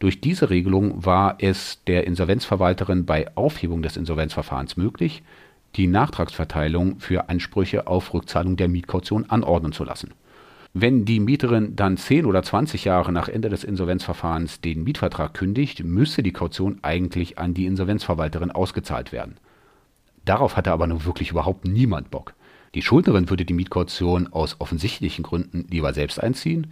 [0.00, 5.22] Durch diese Regelung war es der Insolvenzverwalterin bei Aufhebung des Insolvenzverfahrens möglich,
[5.76, 10.14] die Nachtragsverteilung für Ansprüche auf Rückzahlung der Mietkaution anordnen zu lassen.
[10.72, 15.84] Wenn die Mieterin dann 10 oder 20 Jahre nach Ende des Insolvenzverfahrens den Mietvertrag kündigt,
[15.84, 19.36] müsste die Kaution eigentlich an die Insolvenzverwalterin ausgezahlt werden.
[20.24, 22.34] Darauf hatte aber nun wirklich überhaupt niemand Bock.
[22.74, 26.68] Die Schuldnerin würde die Mietkaution aus offensichtlichen Gründen lieber selbst einziehen,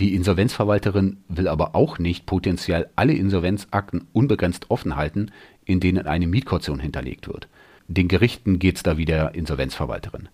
[0.00, 5.30] die Insolvenzverwalterin will aber auch nicht potenziell alle Insolvenzakten unbegrenzt offen halten,
[5.64, 7.48] in denen eine Mietkaution hinterlegt wird.
[7.86, 10.28] Den Gerichten geht es da wie der Insolvenzverwalterin.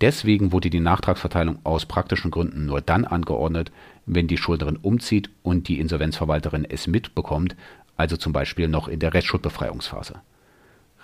[0.00, 3.70] Deswegen wurde die Nachtragsverteilung aus praktischen Gründen nur dann angeordnet,
[4.04, 7.56] wenn die Schuldnerin umzieht und die Insolvenzverwalterin es mitbekommt,
[7.96, 10.20] also zum Beispiel noch in der Restschuldbefreiungsphase.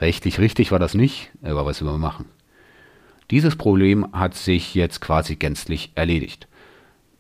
[0.01, 2.27] Rechtlich richtig war das nicht, aber was will man machen?
[3.31, 6.49] Dieses Problem hat sich jetzt quasi gänzlich erledigt.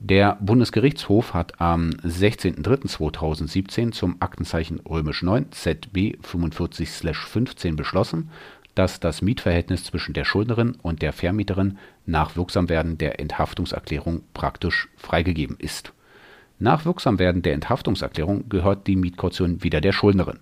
[0.04, 8.30] Der Bundesgerichtshof hat am 16.03.2017 zum Aktenzeichen römisch 9 ZB 45/15 beschlossen,
[8.74, 15.54] dass das Mietverhältnis zwischen der Schuldnerin und der Vermieterin nach Wirksamwerden der Enthaftungserklärung praktisch freigegeben
[15.60, 15.92] ist.
[16.58, 20.40] Nach Wirksamwerden der Enthaftungserklärung gehört die Mietkaution wieder der Schuldnerin.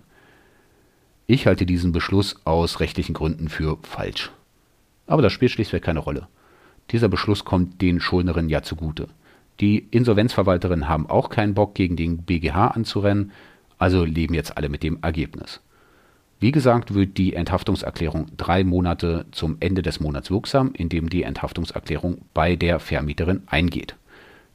[1.27, 4.31] Ich halte diesen Beschluss aus rechtlichen Gründen für falsch.
[5.05, 6.27] Aber das spielt schlichtweg keine Rolle.
[6.89, 9.07] Dieser Beschluss kommt den Schuldnerinnen ja zugute.
[9.59, 13.31] Die Insolvenzverwalterinnen haben auch keinen Bock, gegen den BGH anzurennen,
[13.77, 15.61] also leben jetzt alle mit dem Ergebnis.
[16.39, 22.19] Wie gesagt, wird die Enthaftungserklärung drei Monate zum Ende des Monats wirksam, indem die Enthaftungserklärung
[22.33, 23.95] bei der Vermieterin eingeht.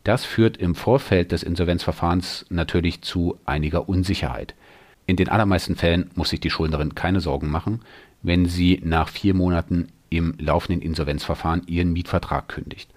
[0.03, 4.55] Das führt im Vorfeld des Insolvenzverfahrens natürlich zu einiger Unsicherheit.
[5.07, 7.81] In den allermeisten Fällen muss sich die Schuldnerin keine Sorgen machen,
[8.23, 12.91] wenn sie nach vier Monaten im laufenden Insolvenzverfahren ihren Mietvertrag kündigt.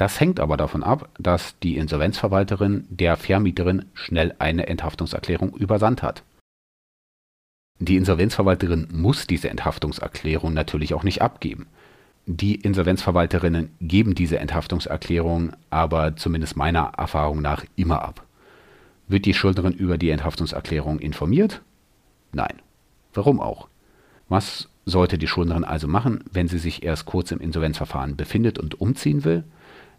[0.00, 6.22] Das hängt aber davon ab, dass die Insolvenzverwalterin der Vermieterin schnell eine Enthaftungserklärung übersandt hat.
[7.80, 11.66] Die Insolvenzverwalterin muss diese Enthaftungserklärung natürlich auch nicht abgeben.
[12.24, 18.24] Die Insolvenzverwalterinnen geben diese Enthaftungserklärung aber zumindest meiner Erfahrung nach immer ab.
[19.06, 21.60] Wird die Schuldnerin über die Enthaftungserklärung informiert?
[22.32, 22.62] Nein.
[23.12, 23.68] Warum auch?
[24.30, 28.80] Was sollte die Schuldnerin also machen, wenn sie sich erst kurz im Insolvenzverfahren befindet und
[28.80, 29.44] umziehen will?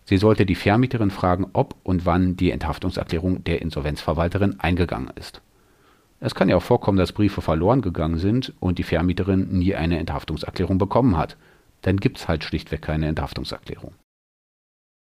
[0.06, 5.42] Sie sollte die Vermieterin fragen, ob und wann die Enthaftungserklärung der Insolvenzverwalterin eingegangen ist.
[6.20, 9.98] Es kann ja auch vorkommen, dass Briefe verloren gegangen sind und die Vermieterin nie eine
[9.98, 11.36] Enthaftungserklärung bekommen hat.
[11.82, 13.96] Dann gibt es halt schlichtweg keine Enthaftungserklärung.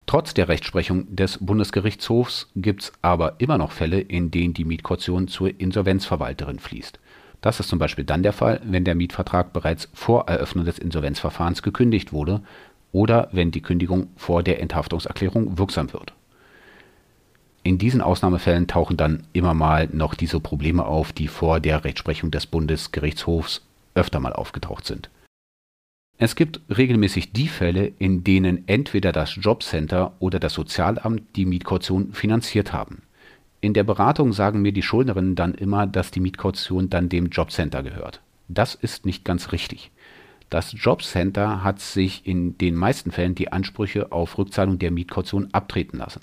[0.06, 5.28] Trotz der Rechtsprechung des Bundesgerichtshofs gibt es aber immer noch Fälle, in denen die Mietkaution
[5.28, 7.00] zur Insolvenzverwalterin fließt.
[7.42, 11.62] Das ist zum Beispiel dann der Fall, wenn der Mietvertrag bereits vor Eröffnung des Insolvenzverfahrens
[11.62, 12.42] gekündigt wurde
[12.92, 16.14] oder wenn die Kündigung vor der Enthaftungserklärung wirksam wird.
[17.64, 22.32] In diesen Ausnahmefällen tauchen dann immer mal noch diese Probleme auf, die vor der Rechtsprechung
[22.32, 25.10] des Bundesgerichtshofs öfter mal aufgetaucht sind.
[26.18, 32.14] Es gibt regelmäßig die Fälle, in denen entweder das Jobcenter oder das Sozialamt die Mietkaution
[32.14, 33.04] finanziert haben.
[33.60, 37.84] In der Beratung sagen mir die Schuldnerinnen dann immer, dass die Mietkaution dann dem Jobcenter
[37.84, 38.22] gehört.
[38.48, 39.92] Das ist nicht ganz richtig.
[40.50, 45.98] Das Jobcenter hat sich in den meisten Fällen die Ansprüche auf Rückzahlung der Mietkaution abtreten
[45.98, 46.22] lassen.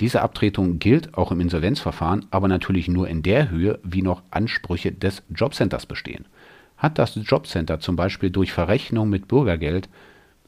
[0.00, 4.92] Diese Abtretung gilt auch im Insolvenzverfahren, aber natürlich nur in der Höhe, wie noch Ansprüche
[4.92, 6.26] des Jobcenters bestehen.
[6.76, 9.88] Hat das Jobcenter zum Beispiel durch Verrechnung mit Bürgergeld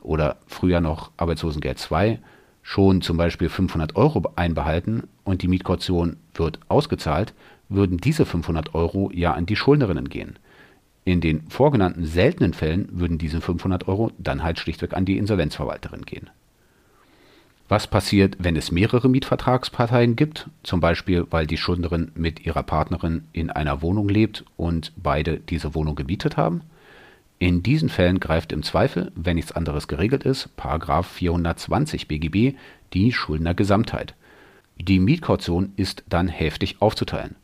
[0.03, 2.19] oder früher noch Arbeitslosengeld II
[2.63, 7.33] schon zum Beispiel 500 Euro einbehalten und die Mietkaution wird ausgezahlt,
[7.71, 10.39] würden diese 500 Euro ja an die Schuldnerinnen gehen.
[11.09, 16.03] In den vorgenannten seltenen Fällen würden diese 500 Euro dann halt schlichtweg an die Insolvenzverwalterin
[16.03, 16.29] gehen.
[17.67, 23.25] Was passiert, wenn es mehrere Mietvertragsparteien gibt, zum Beispiel weil die Schuldnerin mit ihrer Partnerin
[23.33, 26.61] in einer Wohnung lebt und beide diese Wohnung gemietet haben?
[27.39, 32.55] In diesen Fällen greift im Zweifel, wenn nichts anderes geregelt ist, 420 BGB
[32.93, 34.13] die Schuldnergesamtheit.
[34.77, 37.37] Die Mietkaution ist dann hälftig aufzuteilen.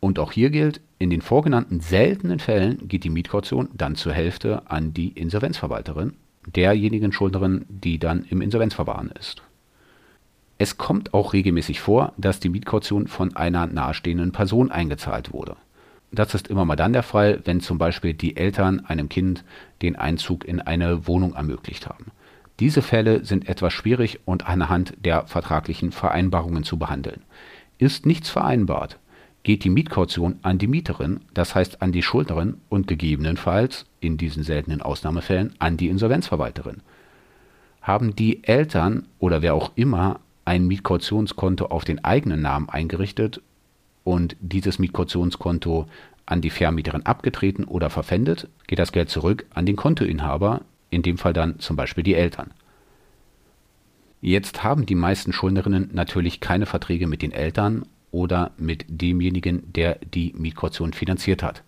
[0.00, 4.62] Und auch hier gilt, in den vorgenannten seltenen Fällen geht die Mietkaution dann zur Hälfte
[4.70, 6.14] an die Insolvenzverwalterin,
[6.46, 9.42] derjenigen Schuldnerin, die dann im Insolvenzverfahren ist.
[10.58, 15.56] Es kommt auch regelmäßig vor, dass die Mietkaution von einer nahestehenden Person eingezahlt wurde.
[16.12, 19.42] Das ist immer mal dann der Fall, wenn zum Beispiel die Eltern einem Kind
[19.82, 22.12] den Einzug in eine Wohnung ermöglicht haben.
[22.60, 27.22] Diese Fälle sind etwas schwierig und anhand der vertraglichen Vereinbarungen zu behandeln.
[27.78, 29.00] Ist nichts vereinbart,
[29.42, 34.42] geht die Mietkaution an die Mieterin, das heißt an die Schuldnerin und gegebenenfalls, in diesen
[34.42, 36.82] seltenen Ausnahmefällen, an die Insolvenzverwalterin.
[37.80, 43.40] Haben die Eltern oder wer auch immer ein Mietkautionskonto auf den eigenen Namen eingerichtet
[44.04, 45.86] und dieses Mietkautionskonto
[46.26, 51.18] an die Vermieterin abgetreten oder verpfändet, geht das Geld zurück an den Kontoinhaber, in dem
[51.18, 52.52] Fall dann zum Beispiel die Eltern.
[54.20, 59.96] Jetzt haben die meisten Schuldnerinnen natürlich keine Verträge mit den Eltern oder mit demjenigen, der
[59.96, 61.64] die Mietkaution finanziert hat.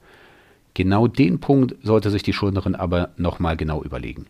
[0.74, 4.26] Genau den Punkt sollte sich die Schuldnerin aber nochmal genau überlegen.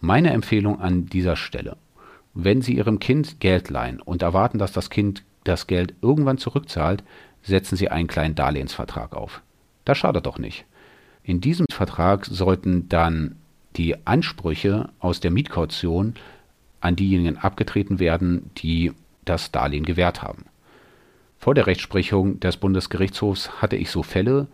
[0.00, 1.76] Meine Empfehlung an dieser Stelle,
[2.34, 7.02] wenn Sie Ihrem Kind Geld leihen und erwarten, dass das Kind das Geld irgendwann zurückzahlt,
[7.42, 9.42] setzen Sie einen kleinen Darlehensvertrag auf.
[9.84, 10.64] Das schadet doch nicht.
[11.22, 13.36] In diesem Vertrag sollten dann
[13.76, 16.14] die Ansprüche aus der Mietkaution
[16.80, 18.92] an diejenigen abgetreten werden, die
[19.24, 20.44] das Darlehen gewährt haben.
[21.40, 24.46] Vor der Rechtsprechung des Bundesgerichtshofs hatte ich so Fälle,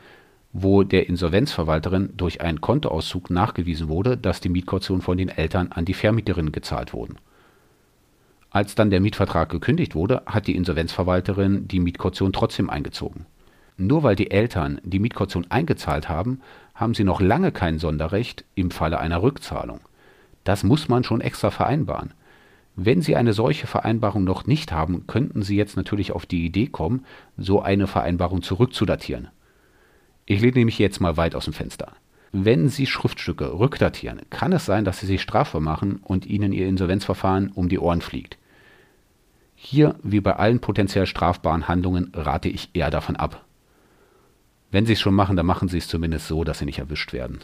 [0.52, 5.84] wo der Insolvenzverwalterin durch einen Kontoauszug nachgewiesen wurde, dass die Mietkaution von den Eltern an
[5.84, 7.16] die Vermieterin gezahlt wurden.
[8.50, 13.26] Als dann der Mietvertrag gekündigt wurde, hat die Insolvenzverwalterin die Mietkaution trotzdem eingezogen.
[13.76, 16.40] Nur weil die Eltern die Mietkaution eingezahlt haben,
[16.76, 19.80] haben sie noch lange kein Sonderrecht im Falle einer Rückzahlung.
[20.44, 22.14] Das muss man schon extra vereinbaren.
[22.76, 26.66] Wenn Sie eine solche Vereinbarung noch nicht haben, könnten Sie jetzt natürlich auf die Idee
[26.66, 27.06] kommen,
[27.38, 29.28] so eine Vereinbarung zurückzudatieren.
[30.26, 31.92] Ich lehne nämlich jetzt mal weit aus dem Fenster.
[32.32, 36.68] Wenn Sie Schriftstücke rückdatieren, kann es sein, dass Sie sich strafbar machen und Ihnen Ihr
[36.68, 38.36] Insolvenzverfahren um die Ohren fliegt.
[39.54, 43.46] Hier, wie bei allen potenziell strafbaren Handlungen, rate ich eher davon ab.
[44.70, 47.14] Wenn Sie es schon machen, dann machen Sie es zumindest so, dass Sie nicht erwischt
[47.14, 47.38] werden.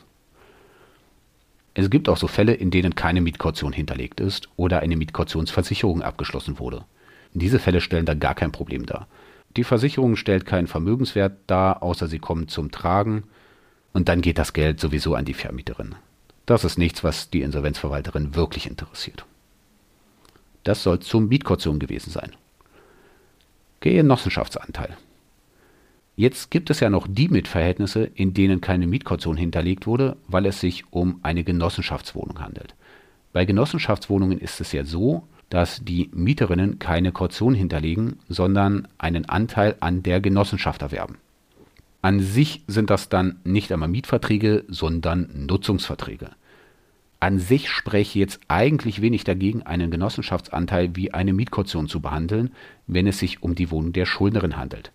[1.75, 6.59] Es gibt auch so Fälle, in denen keine Mietkaution hinterlegt ist oder eine Mietkautionsversicherung abgeschlossen
[6.59, 6.85] wurde.
[7.33, 9.07] Diese Fälle stellen da gar kein Problem dar.
[9.57, 13.25] Die Versicherung stellt keinen Vermögenswert dar, außer sie kommen zum Tragen
[13.93, 15.95] und dann geht das Geld sowieso an die Vermieterin.
[16.47, 19.25] Das ist nichts, was die Insolvenzverwalterin wirklich interessiert.
[20.65, 22.33] Das soll zur Mietkaution gewesen sein.
[23.81, 24.97] Genossenschaftsanteil.
[26.23, 30.61] Jetzt gibt es ja noch die Mietverhältnisse, in denen keine Mietkaution hinterlegt wurde, weil es
[30.61, 32.77] sich um eine Genossenschaftswohnung handelt.
[33.33, 39.75] Bei Genossenschaftswohnungen ist es ja so, dass die Mieterinnen keine Kaution hinterlegen, sondern einen Anteil
[39.81, 41.17] an der Genossenschaft erwerben.
[42.03, 46.31] An sich sind das dann nicht einmal Mietverträge, sondern Nutzungsverträge.
[47.19, 52.53] An sich spreche jetzt eigentlich wenig dagegen, einen Genossenschaftsanteil wie eine Mietkaution zu behandeln,
[52.87, 54.93] wenn es sich um die Wohnung der Schuldnerin handelt.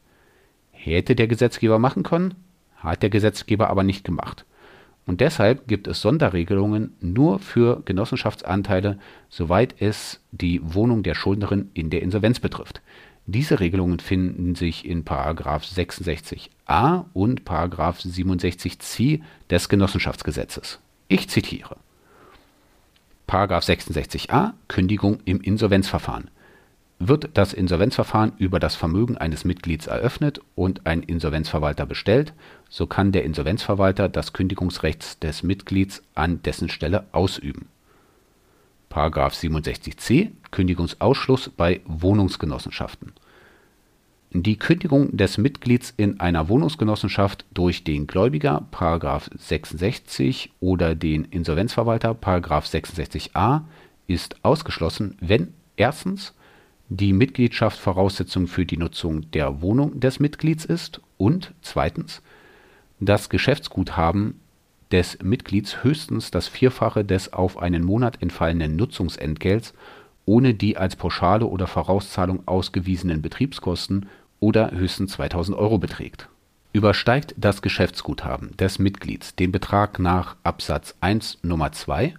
[0.80, 2.36] Hätte der Gesetzgeber machen können,
[2.78, 4.46] hat der Gesetzgeber aber nicht gemacht.
[5.08, 11.90] Und deshalb gibt es Sonderregelungen nur für Genossenschaftsanteile, soweit es die Wohnung der Schuldnerin in
[11.90, 12.82] der Insolvenz betrifft.
[13.26, 20.80] Diese Regelungen finden sich in 66a und 67c des Genossenschaftsgesetzes.
[21.08, 21.78] Ich zitiere.
[23.28, 26.30] 66a Kündigung im Insolvenzverfahren.
[27.00, 32.34] Wird das Insolvenzverfahren über das Vermögen eines Mitglieds eröffnet und ein Insolvenzverwalter bestellt,
[32.70, 37.68] so kann der Insolvenzverwalter das Kündigungsrecht des Mitglieds an dessen Stelle ausüben.§
[39.14, 43.14] 67c Kündigungsausschluss bei Wohnungsgenossenschaften
[44.32, 48.66] Die Kündigung des Mitglieds in einer Wohnungsgenossenschaft durch den Gläubiger§
[49.38, 52.12] 66 oder den Insolvenzverwalter§
[53.30, 53.62] 66a
[54.08, 56.34] ist ausgeschlossen, wenn erstens
[56.89, 62.21] die Mitgliedschaft Voraussetzung für die Nutzung der Wohnung des Mitglieds ist und zweitens
[63.00, 64.39] das Geschäftsguthaben
[64.91, 69.73] des Mitglieds höchstens das Vierfache des auf einen Monat entfallenen Nutzungsentgelts
[70.26, 74.08] ohne die als Pauschale oder Vorauszahlung ausgewiesenen Betriebskosten
[74.39, 76.30] oder höchstens 2000 Euro beträgt.
[76.73, 82.13] Übersteigt das Geschäftsguthaben des Mitglieds den Betrag nach Absatz 1 Nummer 2,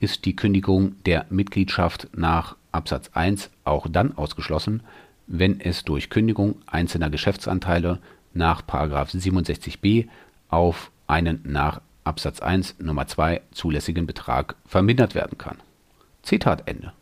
[0.00, 4.82] ist die Kündigung der Mitgliedschaft nach Absatz 1 auch dann ausgeschlossen,
[5.26, 7.98] wenn es durch Kündigung einzelner Geschäftsanteile
[8.34, 10.08] nach 67b
[10.48, 15.58] auf einen nach Absatz 1 Nummer 2 zulässigen Betrag vermindert werden kann.
[16.22, 16.92] Zitat Ende.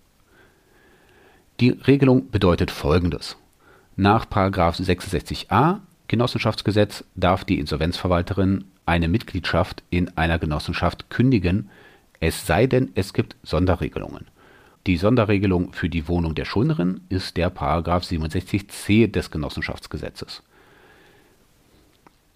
[1.60, 3.36] Die Regelung bedeutet folgendes:
[3.96, 11.68] Nach 66a Genossenschaftsgesetz darf die Insolvenzverwalterin eine Mitgliedschaft in einer Genossenschaft kündigen,
[12.20, 14.26] es sei denn, es gibt Sonderregelungen
[14.86, 20.42] die Sonderregelung für die Wohnung der Schuldnerin ist der§ 67c des Genossenschaftsgesetzes.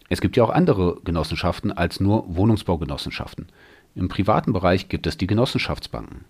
[0.08, 3.46] Es gibt ja auch andere Genossenschaften als nur Wohnungsbaugenossenschaften.
[3.94, 6.26] Im privaten Bereich gibt es die Genossenschaftsbanken.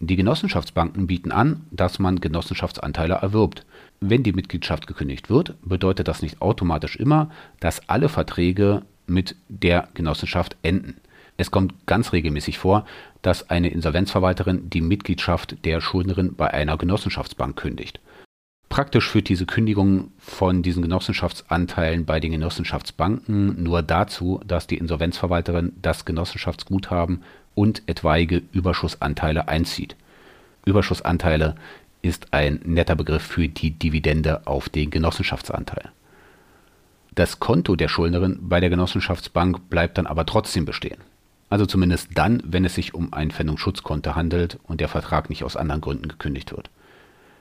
[0.00, 3.64] Die Genossenschaftsbanken bieten an, dass man Genossenschaftsanteile erwirbt.
[4.00, 9.88] Wenn die Mitgliedschaft gekündigt wird, bedeutet das nicht automatisch immer, dass alle Verträge mit der
[9.94, 10.96] Genossenschaft enden.
[11.36, 12.84] Es kommt ganz regelmäßig vor,
[13.22, 18.00] dass eine Insolvenzverwalterin die Mitgliedschaft der Schuldnerin bei einer Genossenschaftsbank kündigt.
[18.68, 25.72] Praktisch führt diese Kündigung von diesen Genossenschaftsanteilen bei den Genossenschaftsbanken nur dazu, dass die Insolvenzverwalterin
[25.82, 27.22] das Genossenschaftsguthaben
[27.54, 29.94] und etwaige Überschussanteile einzieht.
[30.64, 31.54] Überschussanteile
[32.00, 35.90] ist ein netter Begriff für die Dividende auf den Genossenschaftsanteil.
[37.14, 40.96] Das Konto der Schuldnerin bei der Genossenschaftsbank bleibt dann aber trotzdem bestehen.
[41.52, 45.54] Also zumindest dann, wenn es sich um ein Pfändungsschutzkonto handelt und der Vertrag nicht aus
[45.54, 46.70] anderen Gründen gekündigt wird.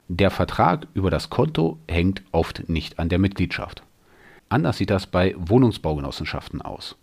[0.10, 3.84] Der Vertrag über das Konto hängt oft nicht an der Mitgliedschaft.
[4.50, 6.98] Anders sieht das bei Wohnungsbaugenossenschaften aus.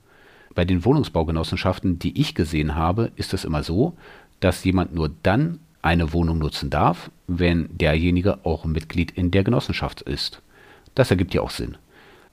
[0.55, 3.97] Bei den Wohnungsbaugenossenschaften, die ich gesehen habe, ist es immer so,
[4.41, 10.03] dass jemand nur dann eine Wohnung nutzen darf, wenn derjenige auch Mitglied in der Genossenschaft
[10.03, 10.43] ist.
[10.95, 11.79] Das ergibt ja auch Sinn.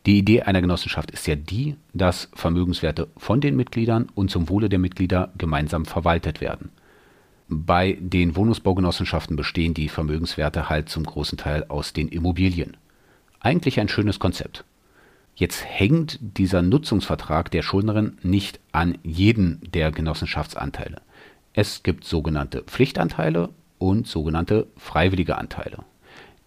[0.05, 4.69] Die Idee einer Genossenschaft ist ja die, dass Vermögenswerte von den Mitgliedern und zum Wohle
[4.69, 6.69] der Mitglieder gemeinsam verwaltet werden.
[7.47, 12.77] Bei den Wohnungsbaugenossenschaften bestehen die Vermögenswerte halt zum großen Teil aus den Immobilien.
[13.39, 14.63] Eigentlich ein schönes Konzept.
[15.35, 21.01] Jetzt hängt dieser Nutzungsvertrag der Schuldnerin nicht an jeden der Genossenschaftsanteile.
[21.53, 23.49] Es gibt sogenannte Pflichtanteile
[23.79, 25.79] und sogenannte freiwillige Anteile.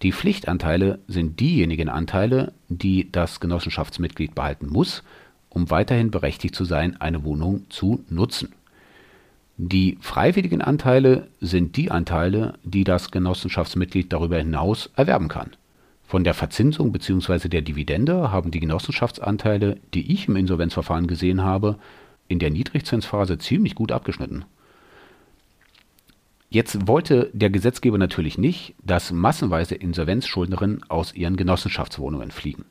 [0.03, 5.03] Die Pflichtanteile sind diejenigen Anteile, die das Genossenschaftsmitglied behalten muss,
[5.49, 8.55] um weiterhin berechtigt zu sein, eine Wohnung zu nutzen.
[9.57, 15.51] Die freiwilligen Anteile sind die Anteile, die das Genossenschaftsmitglied darüber hinaus erwerben kann.
[16.07, 17.49] Von der Verzinsung bzw.
[17.49, 21.77] der Dividende haben die Genossenschaftsanteile, die ich im Insolvenzverfahren gesehen habe,
[22.29, 24.45] in der Niedrigzinsphase ziemlich gut abgeschnitten.
[26.51, 32.65] Jetzt wollte der Gesetzgeber natürlich nicht, dass massenweise Insolvenzschuldnerinnen aus ihren Genossenschaftswohnungen fliegen.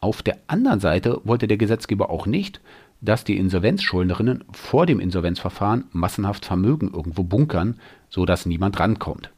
[0.00, 2.60] Auf der anderen Seite wollte der Gesetzgeber auch nicht,
[3.02, 9.30] dass die Insolvenzschuldnerinnen vor dem Insolvenzverfahren massenhaft Vermögen irgendwo bunkern, sodass niemand rankommt.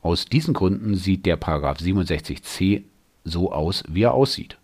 [0.00, 2.82] Aus diesen Gründen sieht der 67c
[3.24, 4.58] so aus, wie er aussieht.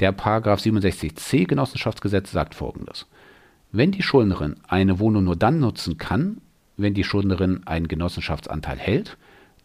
[0.00, 3.06] Der 67c Genossenschaftsgesetz sagt folgendes.
[3.70, 6.38] Wenn die Schuldnerin eine Wohnung nur dann nutzen kann,
[6.76, 9.16] wenn die Schuldnerin einen Genossenschaftsanteil hält,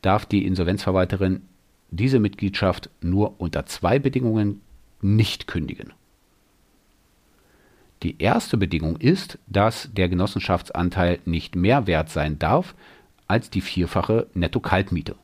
[0.02, 1.42] darf die Insolvenzverwalterin
[1.92, 4.62] diese Mitgliedschaft nur unter zwei Bedingungen
[5.02, 5.94] nicht kündigen.
[8.04, 12.76] Die erste Bedingung ist, dass der Genossenschaftsanteil nicht mehr wert sein darf
[13.28, 15.16] als die vierfache Netto-Kaltmiete.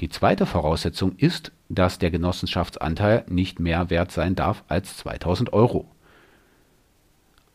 [0.00, 5.86] Die zweite Voraussetzung ist, dass der Genossenschaftsanteil nicht mehr wert sein darf als 2000 Euro.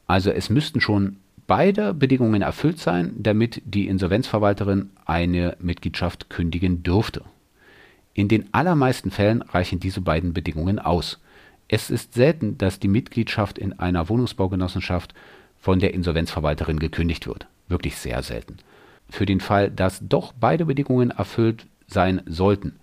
[0.08, 1.18] Also es müssten schon
[1.50, 7.24] beide Bedingungen erfüllt sein, damit die Insolvenzverwalterin eine Mitgliedschaft kündigen dürfte.
[8.14, 11.20] In den allermeisten Fällen reichen diese beiden Bedingungen aus.
[11.68, 15.16] Es ist selten, dass die Mitgliedschaft in einer Wohnungsbaugenossenschaft
[15.58, 17.48] von der Insolvenzverwalterin gekündigt wird.
[17.68, 18.58] Wirklich sehr selten.
[19.10, 22.76] Für den Fall, dass doch beide Bedingungen erfüllt sein sollten,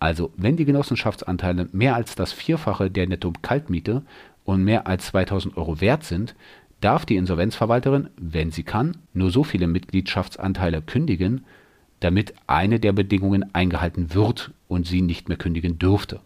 [0.00, 4.02] also wenn die Genossenschaftsanteile mehr als das Vierfache der Netto-Kaltmiete
[4.44, 6.34] und mehr als 2000 Euro wert sind,
[6.80, 11.44] darf die Insolvenzverwalterin, wenn sie kann, nur so viele Mitgliedschaftsanteile kündigen,
[12.00, 16.20] damit eine der Bedingungen eingehalten wird und sie nicht mehr kündigen dürfte.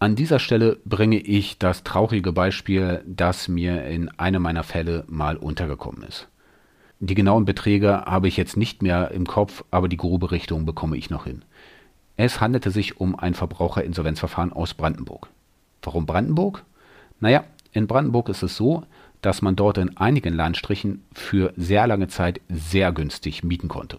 [0.00, 5.36] An dieser Stelle bringe ich das traurige Beispiel, das mir in einem meiner Fälle mal
[5.36, 6.28] untergekommen ist.
[7.00, 10.96] Die genauen Beträge habe ich jetzt nicht mehr im Kopf, aber die grobe Richtung bekomme
[10.96, 11.44] ich noch hin.
[12.16, 15.28] Es handelte sich um ein Verbraucherinsolvenzverfahren aus Brandenburg.
[15.82, 16.64] Warum Brandenburg?
[17.20, 18.84] Naja, in Brandenburg ist es so,
[19.22, 23.98] dass man dort in einigen Landstrichen für sehr lange Zeit sehr günstig mieten konnte.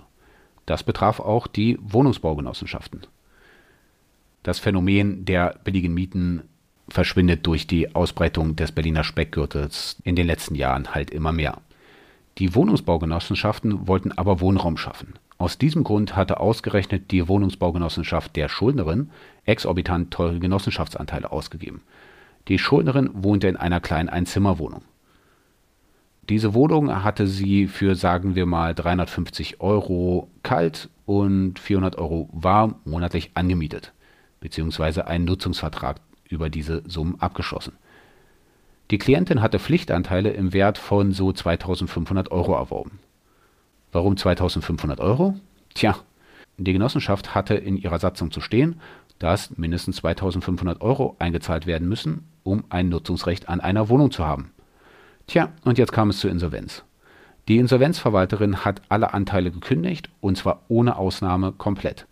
[0.65, 3.07] Das betraf auch die Wohnungsbaugenossenschaften.
[4.43, 6.43] Das Phänomen der billigen Mieten
[6.87, 11.59] verschwindet durch die Ausbreitung des Berliner Speckgürtels in den letzten Jahren halt immer mehr.
[12.37, 15.15] Die Wohnungsbaugenossenschaften wollten aber Wohnraum schaffen.
[15.37, 19.09] Aus diesem Grund hatte ausgerechnet die Wohnungsbaugenossenschaft der Schuldnerin
[19.45, 21.81] exorbitant teure Genossenschaftsanteile ausgegeben.
[22.47, 24.83] Die Schuldnerin wohnte in einer kleinen Einzimmerwohnung.
[26.29, 32.75] Diese Wohnung hatte sie für, sagen wir mal, 350 Euro kalt und 400 Euro warm
[32.85, 33.93] monatlich angemietet
[34.39, 35.01] bzw.
[35.01, 35.97] einen Nutzungsvertrag
[36.29, 37.73] über diese Summen abgeschlossen.
[38.91, 42.99] Die Klientin hatte Pflichtanteile im Wert von so 2500 Euro erworben.
[43.91, 45.35] Warum 2500 Euro?
[45.73, 45.95] Tja,
[46.57, 48.79] die Genossenschaft hatte in ihrer Satzung zu stehen,
[49.17, 54.51] dass mindestens 2500 Euro eingezahlt werden müssen, um ein Nutzungsrecht an einer Wohnung zu haben.
[55.29, 56.83] Tja, und jetzt kam es zur Insolvenz.
[57.47, 62.07] Die Insolvenzverwalterin hat alle Anteile gekündigt und zwar ohne Ausnahme komplett.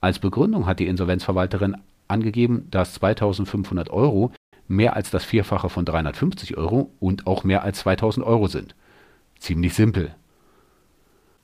[0.00, 1.76] Als Begründung hat die Insolvenzverwalterin
[2.08, 4.32] angegeben, dass 2500 Euro
[4.66, 8.74] mehr als das Vierfache von 350 Euro und auch mehr als 2000 Euro sind.
[9.38, 10.12] Ziemlich simpel.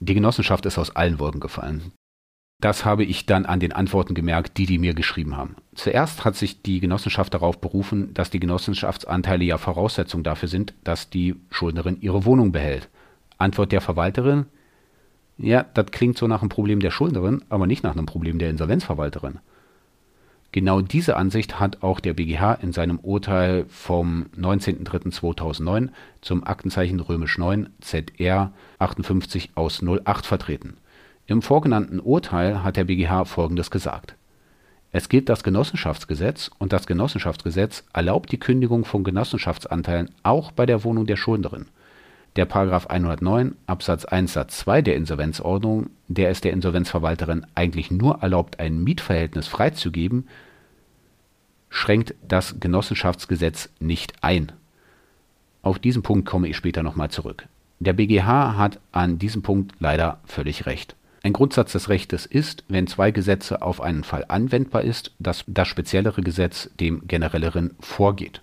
[0.00, 1.92] Die Genossenschaft ist aus allen Wolken gefallen.
[2.62, 5.56] Das habe ich dann an den Antworten gemerkt, die die mir geschrieben haben.
[5.74, 11.10] Zuerst hat sich die Genossenschaft darauf berufen, dass die Genossenschaftsanteile ja Voraussetzung dafür sind, dass
[11.10, 12.88] die Schuldnerin ihre Wohnung behält.
[13.36, 14.46] Antwort der Verwalterin,
[15.38, 18.50] ja, das klingt so nach einem Problem der Schuldnerin, aber nicht nach einem Problem der
[18.50, 19.40] Insolvenzverwalterin.
[20.52, 25.88] Genau diese Ansicht hat auch der BGH in seinem Urteil vom 19.03.2009
[26.20, 30.76] zum Aktenzeichen römisch 9 ZR 58 aus 08 vertreten.
[31.33, 34.16] Im vorgenannten Urteil hat der BGH Folgendes gesagt.
[34.91, 40.85] Es gilt das Genossenschaftsgesetz und das Genossenschaftsgesetz erlaubt die Kündigung von Genossenschaftsanteilen auch bei der
[40.85, 41.68] Wohnung der Schuldnerin.
[42.37, 42.47] Der§
[42.87, 48.85] 109 Absatz 1 Satz 2 der Insolvenzordnung, der es der Insolvenzverwalterin eigentlich nur erlaubt, ein
[48.85, 50.28] Mietverhältnis freizugeben,
[51.70, 54.53] schränkt das Genossenschaftsgesetz nicht ein.
[55.62, 57.49] Auf diesen Punkt komme ich später nochmal zurück.
[57.80, 60.95] Der BGH hat an diesem Punkt leider völlig recht.
[61.24, 65.68] Ein Grundsatz des Rechtes ist, wenn zwei Gesetze auf einen Fall anwendbar ist, dass das
[65.68, 68.42] speziellere Gesetz dem generelleren vorgeht.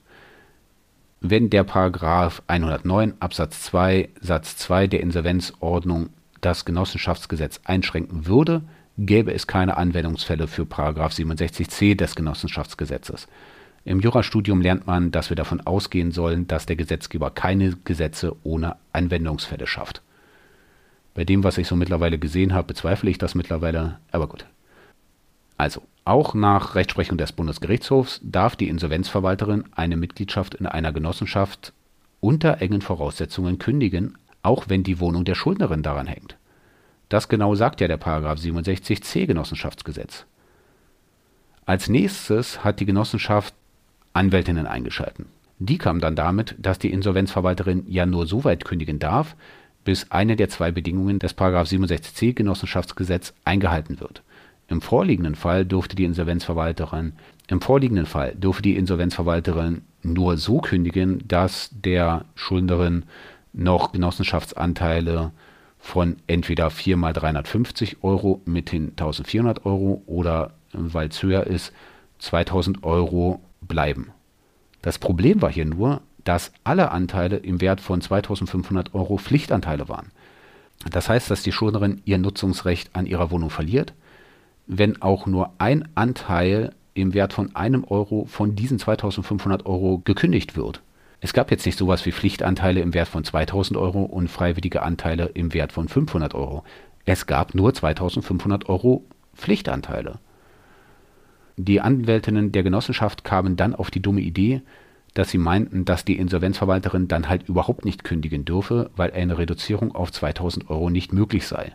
[1.19, 6.09] Wenn der Paragraph 109 Absatz 2 Satz 2 der Insolvenzordnung
[6.39, 8.61] das Genossenschaftsgesetz einschränken würde,
[8.97, 13.27] gäbe es keine Anwendungsfälle für Paragraph 67c des Genossenschaftsgesetzes.
[13.83, 18.77] Im Jurastudium lernt man, dass wir davon ausgehen sollen, dass der Gesetzgeber keine Gesetze ohne
[18.93, 20.01] Anwendungsfälle schafft.
[21.19, 24.45] Bei dem, was ich so mittlerweile gesehen habe, bezweifle ich das mittlerweile, aber gut.
[25.57, 31.73] Also, auch nach Rechtsprechung des Bundesgerichtshofs darf die Insolvenzverwalterin eine Mitgliedschaft in einer Genossenschaft
[32.21, 36.37] unter engen Voraussetzungen kündigen, auch wenn die Wohnung der Schuldnerin daran hängt.
[37.09, 40.25] Das genau sagt ja der Paragraph 67c Genossenschaftsgesetz.
[41.65, 43.53] Als nächstes hat die Genossenschaft
[44.13, 45.25] Anwältinnen eingeschalten.
[45.57, 49.35] Die kam dann damit, dass die Insolvenzverwalterin ja nur so weit kündigen darf,
[49.89, 54.21] bis eine der zwei Bedingungen des 67c Genossenschaftsgesetz eingehalten wird.
[54.67, 57.13] Im vorliegenden Fall durfte die Insolvenzverwalterin
[60.03, 63.05] nur so kündigen, dass der Schuldnerin
[63.51, 65.31] noch Genossenschaftsanteile
[65.79, 71.73] von entweder 4 mal 350 Euro mithin 1400 Euro oder, weil es höher ist,
[72.19, 74.11] 2000 Euro bleiben.
[74.83, 80.11] Das Problem war hier nur, dass alle Anteile im Wert von 2500 Euro Pflichtanteile waren.
[80.91, 83.95] Das heißt, dass die Schuldnerin ihr Nutzungsrecht an ihrer Wohnung verliert,
[84.67, 90.55] wenn auch nur ein Anteil im Wert von einem Euro von diesen 2500 Euro gekündigt
[90.55, 90.83] wird.
[91.19, 95.31] Es gab jetzt nicht sowas wie Pflichtanteile im Wert von 2000 Euro und freiwillige Anteile
[95.33, 96.63] im Wert von 500 Euro.
[97.05, 99.03] Es gab nur 2500 Euro
[99.33, 100.19] Pflichtanteile.
[101.57, 104.61] Die Anwältinnen der Genossenschaft kamen dann auf die dumme Idee,
[105.13, 109.95] dass sie meinten, dass die Insolvenzverwalterin dann halt überhaupt nicht kündigen dürfe, weil eine Reduzierung
[109.95, 111.73] auf 2000 Euro nicht möglich sei.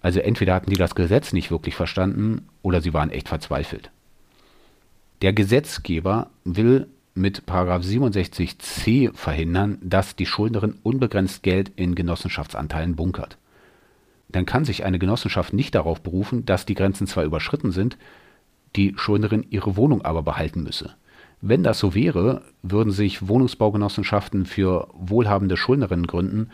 [0.00, 3.90] Also entweder hatten die das Gesetz nicht wirklich verstanden oder sie waren echt verzweifelt.
[5.22, 13.38] Der Gesetzgeber will mit 67c verhindern, dass die Schuldnerin unbegrenzt Geld in Genossenschaftsanteilen bunkert.
[14.28, 17.98] Dann kann sich eine Genossenschaft nicht darauf berufen, dass die Grenzen zwar überschritten sind,
[18.74, 20.94] die Schuldnerin ihre Wohnung aber behalten müsse.
[21.44, 26.50] Wenn das so wäre, würden sich Wohnungsbaugenossenschaften für wohlhabende Schuldnerinnen gründen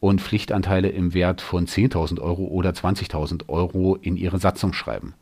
[0.00, 5.12] und Pflichtanteile im Wert von 10.000 Euro oder 20.000 Euro in ihre Satzung schreiben.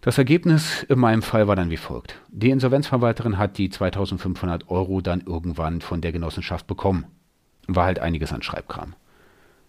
[0.00, 2.16] Das Ergebnis in meinem Fall war dann wie folgt.
[2.30, 7.04] Die Insolvenzverwalterin hat die 2500 Euro dann irgendwann von der Genossenschaft bekommen.
[7.68, 8.94] War halt einiges an Schreibkram.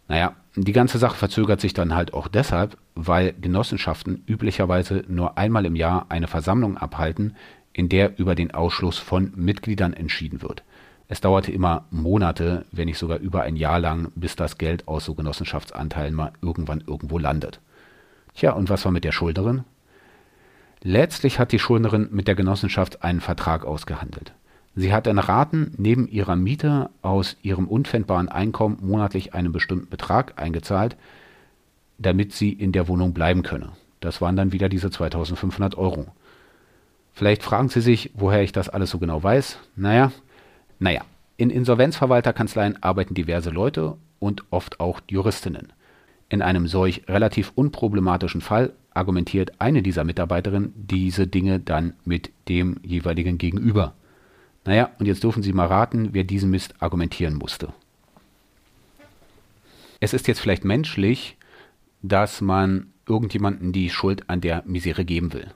[0.07, 5.67] Naja, die ganze Sache verzögert sich dann halt auch deshalb, weil Genossenschaften üblicherweise nur einmal
[5.67, 7.35] im Jahr eine Versammlung abhalten,
[7.73, 10.63] in der über den Ausschluss von Mitgliedern entschieden wird.
[11.07, 15.05] Es dauerte immer Monate, wenn nicht sogar über ein Jahr lang, bis das Geld aus
[15.05, 17.59] so Genossenschaftsanteilen mal irgendwann irgendwo landet.
[18.35, 19.63] Tja, und was war mit der Schuldnerin?
[20.81, 24.33] Letztlich hat die Schuldnerin mit der Genossenschaft einen Vertrag ausgehandelt.
[24.75, 30.41] Sie hat in Raten neben ihrer Miete aus ihrem unpfändbaren Einkommen monatlich einen bestimmten Betrag
[30.41, 30.97] eingezahlt,
[31.99, 33.69] damit sie in der Wohnung bleiben könne.
[33.99, 36.07] Das waren dann wieder diese 2500 Euro.
[37.13, 39.59] Vielleicht fragen Sie sich, woher ich das alles so genau weiß.
[39.75, 40.11] Naja,
[40.79, 41.01] naja,
[41.37, 45.73] in Insolvenzverwalterkanzleien arbeiten diverse Leute und oft auch Juristinnen.
[46.29, 52.77] In einem solch relativ unproblematischen Fall argumentiert eine dieser Mitarbeiterinnen diese Dinge dann mit dem
[52.83, 53.93] jeweiligen Gegenüber.
[54.65, 57.73] Naja, und jetzt dürfen Sie mal raten, wer diesen Mist argumentieren musste.
[59.99, 61.37] Es ist jetzt vielleicht menschlich,
[62.01, 65.53] dass man irgendjemanden die Schuld an der Misere geben will.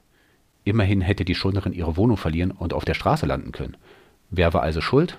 [0.67, 3.77] Immerhin hätte die Schuldnerin ihre Wohnung verlieren und auf der Straße landen können.
[4.31, 5.17] Wer war also schuld?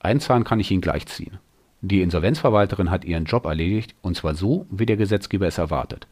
[0.00, 1.38] Ein Zahn kann ich Ihnen gleich ziehen.
[1.80, 6.08] Die Insolvenzverwalterin hat ihren Job erledigt, und zwar so, wie der Gesetzgeber es erwartet.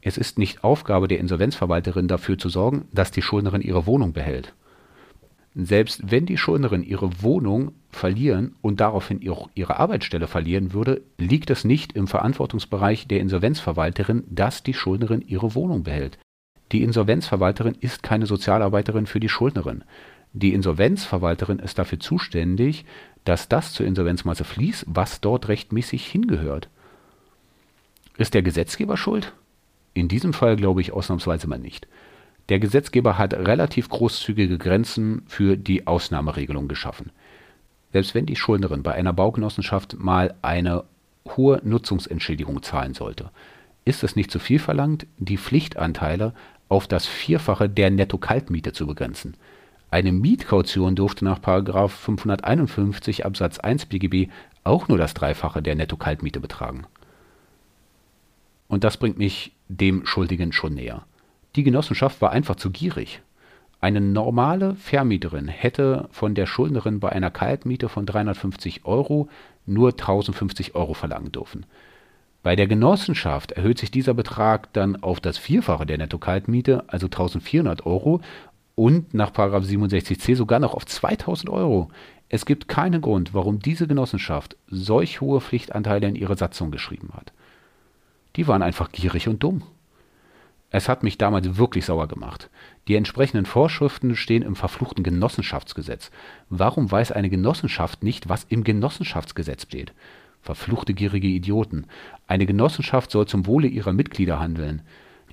[0.00, 4.54] Es ist nicht Aufgabe der Insolvenzverwalterin dafür zu sorgen, dass die Schuldnerin ihre Wohnung behält.
[5.56, 11.64] Selbst wenn die Schuldnerin ihre Wohnung verlieren und daraufhin ihre Arbeitsstelle verlieren würde, liegt es
[11.64, 16.16] nicht im Verantwortungsbereich der Insolvenzverwalterin, dass die Schuldnerin ihre Wohnung behält.
[16.72, 19.84] Die Insolvenzverwalterin ist keine Sozialarbeiterin für die Schuldnerin.
[20.32, 22.86] Die Insolvenzverwalterin ist dafür zuständig,
[23.24, 26.68] dass das zur Insolvenzmasse fließt, was dort rechtmäßig hingehört.
[28.16, 29.34] Ist der Gesetzgeber schuld?
[29.92, 31.86] In diesem Fall glaube ich ausnahmsweise mal nicht.
[32.48, 37.10] Der Gesetzgeber hat relativ großzügige Grenzen für die Ausnahmeregelung geschaffen.
[37.92, 40.84] Selbst wenn die Schuldnerin bei einer Baugenossenschaft mal eine
[41.28, 43.30] hohe Nutzungsentschädigung zahlen sollte,
[43.84, 46.34] ist es nicht zu viel verlangt, die Pflichtanteile
[46.72, 49.36] auf das Vierfache der Netto-Kaltmiete zu begrenzen.
[49.90, 54.30] Eine Mietkaution durfte nach 551 Absatz 1 BGB
[54.64, 56.86] auch nur das Dreifache der Netto-Kaltmiete betragen.
[58.68, 61.04] Und das bringt mich dem Schuldigen schon näher.
[61.56, 63.20] Die Genossenschaft war einfach zu gierig.
[63.82, 69.28] Eine normale Vermieterin hätte von der Schuldnerin bei einer Kaltmiete von 350 Euro
[69.66, 71.66] nur 1050 Euro verlangen dürfen.
[72.42, 77.86] Bei der Genossenschaft erhöht sich dieser Betrag dann auf das Vierfache der Netto-Kaltmiete, also 1400
[77.86, 78.20] Euro,
[78.74, 81.90] und nach 67c sogar noch auf 2000 Euro.
[82.28, 87.32] Es gibt keinen Grund, warum diese Genossenschaft solch hohe Pflichtanteile in ihre Satzung geschrieben hat.
[88.36, 89.62] Die waren einfach gierig und dumm.
[90.70, 92.48] Es hat mich damals wirklich sauer gemacht.
[92.88, 96.10] Die entsprechenden Vorschriften stehen im verfluchten Genossenschaftsgesetz.
[96.48, 99.92] Warum weiß eine Genossenschaft nicht, was im Genossenschaftsgesetz steht?
[100.42, 101.86] Verfluchte gierige Idioten.
[102.26, 104.82] Eine Genossenschaft soll zum Wohle ihrer Mitglieder handeln.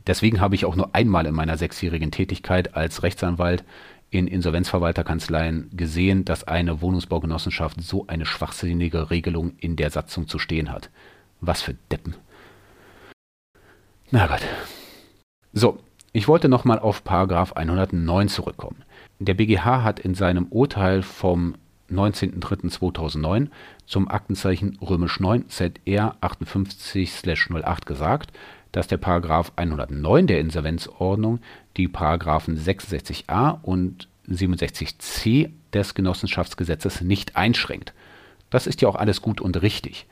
[0.07, 3.63] Deswegen habe ich auch nur einmal in meiner sechsjährigen Tätigkeit als Rechtsanwalt
[4.11, 10.71] in Insolvenzverwalterkanzleien gesehen, dass eine Wohnungsbaugenossenschaft so eine schwachsinnige Regelung in der Satzung zu stehen
[10.71, 10.89] hat.
[11.41, 12.15] Was für Deppen.
[14.11, 14.41] Na Gott.
[15.53, 15.79] So,
[16.11, 18.83] ich wollte nochmal auf Paragraph 109 zurückkommen.
[19.19, 21.55] Der BGH hat in seinem Urteil vom
[21.91, 23.47] 19.03.2009
[23.85, 28.31] zum Aktenzeichen römisch 9 ZR 58/08 gesagt,
[28.71, 31.39] dass der Paragraph 109 der Insolvenzordnung
[31.77, 37.93] die Paragraphen 66a und 67c des Genossenschaftsgesetzes nicht einschränkt.
[38.49, 40.05] Das ist ja auch alles gut und richtig.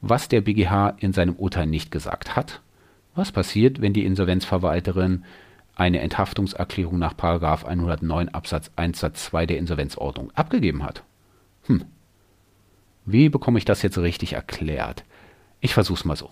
[0.00, 2.60] Was der BGH in seinem Urteil nicht gesagt hat,
[3.14, 5.24] was passiert, wenn die Insolvenzverwalterin
[5.74, 11.02] eine Enthaftungserklärung nach 109 Absatz 1 Satz 2 der Insolvenzordnung abgegeben hat?
[11.70, 11.84] Hm.
[13.06, 15.04] Wie bekomme ich das jetzt richtig erklärt?
[15.60, 16.30] Ich versuch's mal so.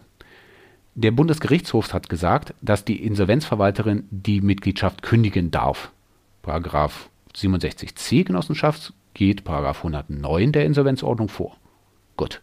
[0.94, 5.92] Der Bundesgerichtshof hat gesagt, dass die Insolvenzverwalterin die Mitgliedschaft kündigen darf.
[6.42, 11.56] Paragraph 67c Genossenschaft geht Paragraph 109 der Insolvenzordnung vor.
[12.16, 12.42] Gut.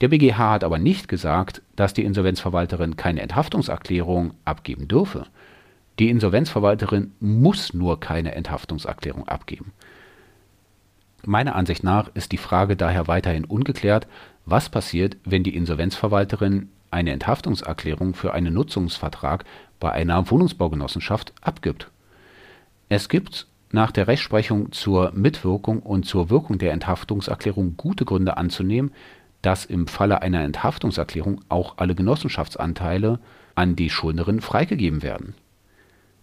[0.00, 5.26] Der BGH hat aber nicht gesagt, dass die Insolvenzverwalterin keine Enthaftungserklärung abgeben dürfe.
[5.98, 9.72] Die Insolvenzverwalterin muss nur keine Enthaftungserklärung abgeben.
[11.24, 14.06] Meiner Ansicht nach ist die Frage daher weiterhin ungeklärt,
[14.46, 19.44] was passiert, wenn die Insolvenzverwalterin eine Enthaftungserklärung für einen Nutzungsvertrag
[19.80, 21.90] bei einer Wohnungsbaugenossenschaft abgibt.
[22.88, 28.92] Es gibt nach der Rechtsprechung zur Mitwirkung und zur Wirkung der Enthaftungserklärung gute Gründe anzunehmen,
[29.42, 33.20] dass im Falle einer Enthaftungserklärung auch alle Genossenschaftsanteile
[33.54, 35.34] an die Schuldnerin freigegeben werden.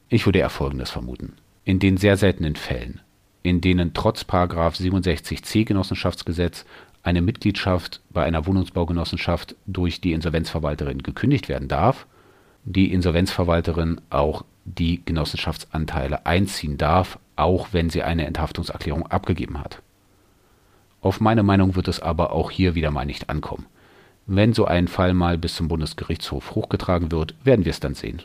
[0.09, 1.33] Ich würde eher Folgendes vermuten.
[1.63, 3.01] In den sehr seltenen Fällen,
[3.45, 6.65] in denen trotz 67c Genossenschaftsgesetz
[7.03, 12.07] eine Mitgliedschaft bei einer Wohnungsbaugenossenschaft durch die Insolvenzverwalterin gekündigt werden darf,
[12.63, 19.83] die Insolvenzverwalterin auch die Genossenschaftsanteile einziehen darf, auch wenn sie eine Enthaftungserklärung abgegeben hat.
[21.01, 23.67] Auf meine Meinung wird es aber auch hier wieder mal nicht ankommen.
[24.25, 28.23] Wenn so ein Fall mal bis zum Bundesgerichtshof hochgetragen wird, werden wir es dann sehen.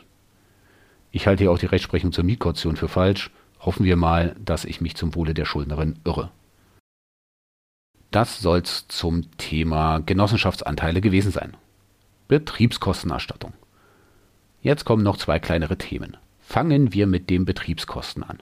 [1.11, 3.29] Ich halte hier auch die Rechtsprechung zur Mietkaution für falsch.
[3.61, 6.31] Hoffen wir mal, dass ich mich zum Wohle der Schuldnerin irre.
[8.09, 11.55] Das soll's zum Thema Genossenschaftsanteile gewesen sein.
[12.27, 13.53] Betriebskostenerstattung.
[14.61, 16.17] Jetzt kommen noch zwei kleinere Themen.
[16.39, 18.39] Fangen wir mit den Betriebskosten an.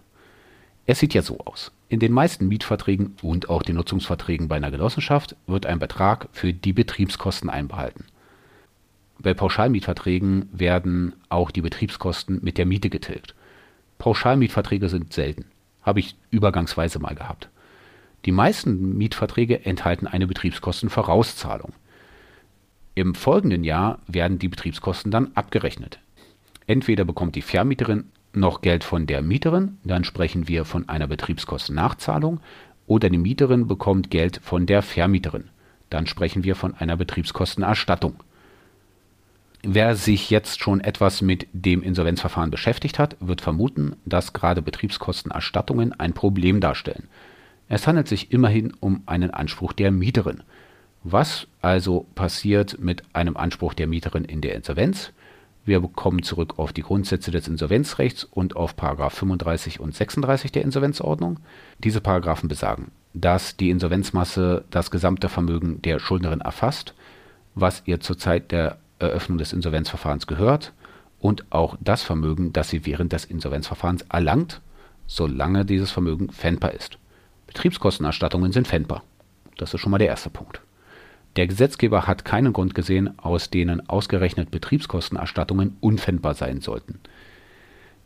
[0.85, 1.71] Es sieht ja so aus.
[1.89, 6.53] In den meisten Mietverträgen und auch den Nutzungsverträgen bei einer Genossenschaft wird ein Betrag für
[6.53, 8.05] die Betriebskosten einbehalten.
[9.19, 13.35] Bei Pauschalmietverträgen werden auch die Betriebskosten mit der Miete getilgt.
[13.99, 15.45] Pauschalmietverträge sind selten.
[15.83, 17.49] Habe ich übergangsweise mal gehabt.
[18.25, 21.73] Die meisten Mietverträge enthalten eine Betriebskostenvorauszahlung.
[22.95, 25.99] Im folgenden Jahr werden die Betriebskosten dann abgerechnet.
[26.67, 32.41] Entweder bekommt die Vermieterin noch Geld von der Mieterin, dann sprechen wir von einer Betriebskostennachzahlung,
[32.87, 35.49] oder die Mieterin bekommt Geld von der Vermieterin,
[35.89, 38.15] dann sprechen wir von einer Betriebskostenerstattung.
[39.63, 45.91] Wer sich jetzt schon etwas mit dem Insolvenzverfahren beschäftigt hat, wird vermuten, dass gerade Betriebskostenerstattungen
[45.99, 47.09] ein Problem darstellen.
[47.67, 50.43] Es handelt sich immerhin um einen Anspruch der Mieterin.
[51.03, 55.11] Was also passiert mit einem Anspruch der Mieterin in der Insolvenz?
[55.65, 61.39] Wir kommen zurück auf die Grundsätze des Insolvenzrechts und auf 35 und 36 der Insolvenzordnung.
[61.83, 66.95] Diese Paragraphen besagen, dass die Insolvenzmasse das gesamte Vermögen der Schuldnerin erfasst,
[67.55, 70.73] was ihr zur Zeit der Eröffnung des Insolvenzverfahrens gehört
[71.19, 74.61] und auch das Vermögen, das sie während des Insolvenzverfahrens erlangt,
[75.07, 76.97] solange dieses Vermögen pfändbar ist.
[77.47, 79.03] Betriebskostenerstattungen sind pfändbar.
[79.57, 80.61] Das ist schon mal der erste Punkt.
[81.35, 86.99] Der Gesetzgeber hat keinen Grund gesehen, aus denen ausgerechnet Betriebskostenerstattungen unpfändbar sein sollten.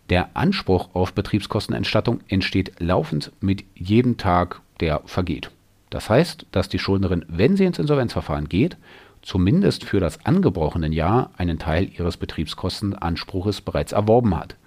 [0.10, 5.52] Der Anspruch auf Betriebskostenentstattung entsteht laufend mit jedem Tag, der vergeht.
[5.90, 8.78] Das heißt, dass die Schuldnerin, wenn sie ins Insolvenzverfahren geht,
[9.24, 14.58] zumindest für das angebrochene Jahr einen Teil ihres Betriebskostenanspruches bereits erworben hat.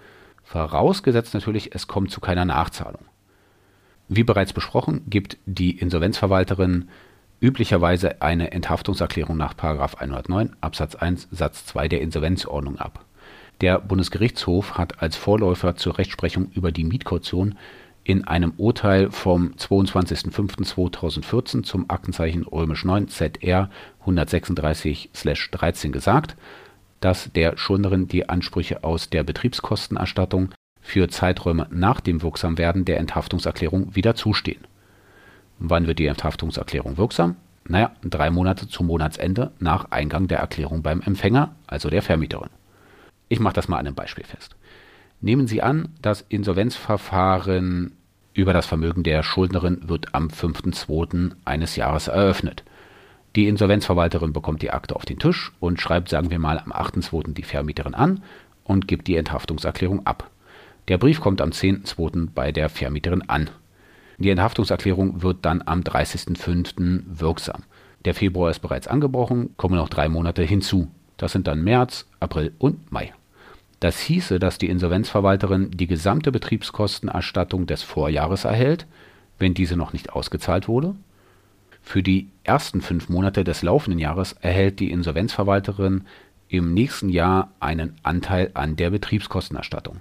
[0.43, 3.05] Vorausgesetzt natürlich, es kommt zu keiner Nachzahlung.
[4.09, 6.89] Wie bereits besprochen, gibt die Insolvenzverwalterin
[7.41, 13.05] üblicherweise eine Enthaftungserklärung nach 109 Absatz 1 Satz 2 der Insolvenzordnung ab.
[13.61, 17.59] Der Bundesgerichtshof hat als Vorläufer zur Rechtsprechung über die Mietkaution
[18.05, 23.69] in einem Urteil vom 22.05.2014 zum Aktenzeichen römisch 9 ZR
[24.07, 26.37] 136/13 gesagt,
[27.01, 30.51] dass der Schuldnerin die Ansprüche aus der Betriebskostenerstattung
[30.81, 34.65] für Zeiträume nach dem Wirksamwerden der Enthaftungserklärung wieder zustehen.
[35.59, 37.37] Wann wird die Enthaftungserklärung wirksam?
[37.69, 42.51] Naja, drei Monate zum Monatsende nach Eingang der Erklärung beim Empfänger, also der Vermieterin.
[43.29, 44.55] Ich mache das mal an einem Beispiel fest.
[45.21, 47.93] Nehmen Sie an, das Insolvenzverfahren
[48.35, 51.33] über das Vermögen der Schuldnerin wird am 5.2.
[51.45, 52.63] eines Jahres eröffnet.
[53.37, 57.34] Die Insolvenzverwalterin bekommt die Akte auf den Tisch und schreibt, sagen wir mal, am 8.2.
[57.34, 58.22] die Vermieterin an
[58.64, 60.30] und gibt die Enthaftungserklärung ab.
[60.89, 62.28] Der Brief kommt am 10.2.
[62.34, 63.51] bei der Vermieterin an.
[64.16, 67.03] Die Enthaftungserklärung wird dann am 30.05.
[67.07, 67.64] wirksam.
[68.07, 70.91] Der Februar ist bereits angebrochen, kommen noch drei Monate hinzu.
[71.18, 73.12] Das sind dann März, April und Mai.
[73.80, 78.87] Das hieße, dass die Insolvenzverwalterin die gesamte Betriebskostenerstattung des Vorjahres erhält,
[79.39, 80.95] wenn diese noch nicht ausgezahlt wurde.
[81.87, 86.03] Für die ersten fünf Monate des laufenden Jahres erhält die Insolvenzverwalterin
[86.49, 90.01] im nächsten Jahr einen Anteil an der Betriebskostenerstattung.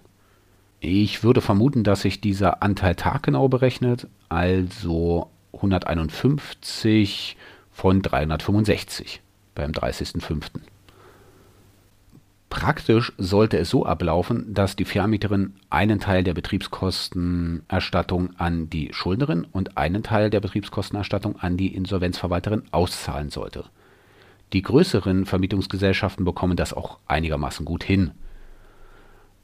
[0.79, 7.37] Ich würde vermuten, dass sich dieser Anteil taggenau berechnet, also 151
[7.71, 9.21] von 365
[9.53, 10.61] beim 30.05.
[12.49, 19.45] Praktisch sollte es so ablaufen, dass die Vermieterin einen Teil der Betriebskostenerstattung an die Schuldnerin
[19.51, 23.65] und einen Teil der Betriebskostenerstattung an die Insolvenzverwalterin auszahlen sollte.
[24.53, 28.11] Die größeren Vermietungsgesellschaften bekommen das auch einigermaßen gut hin.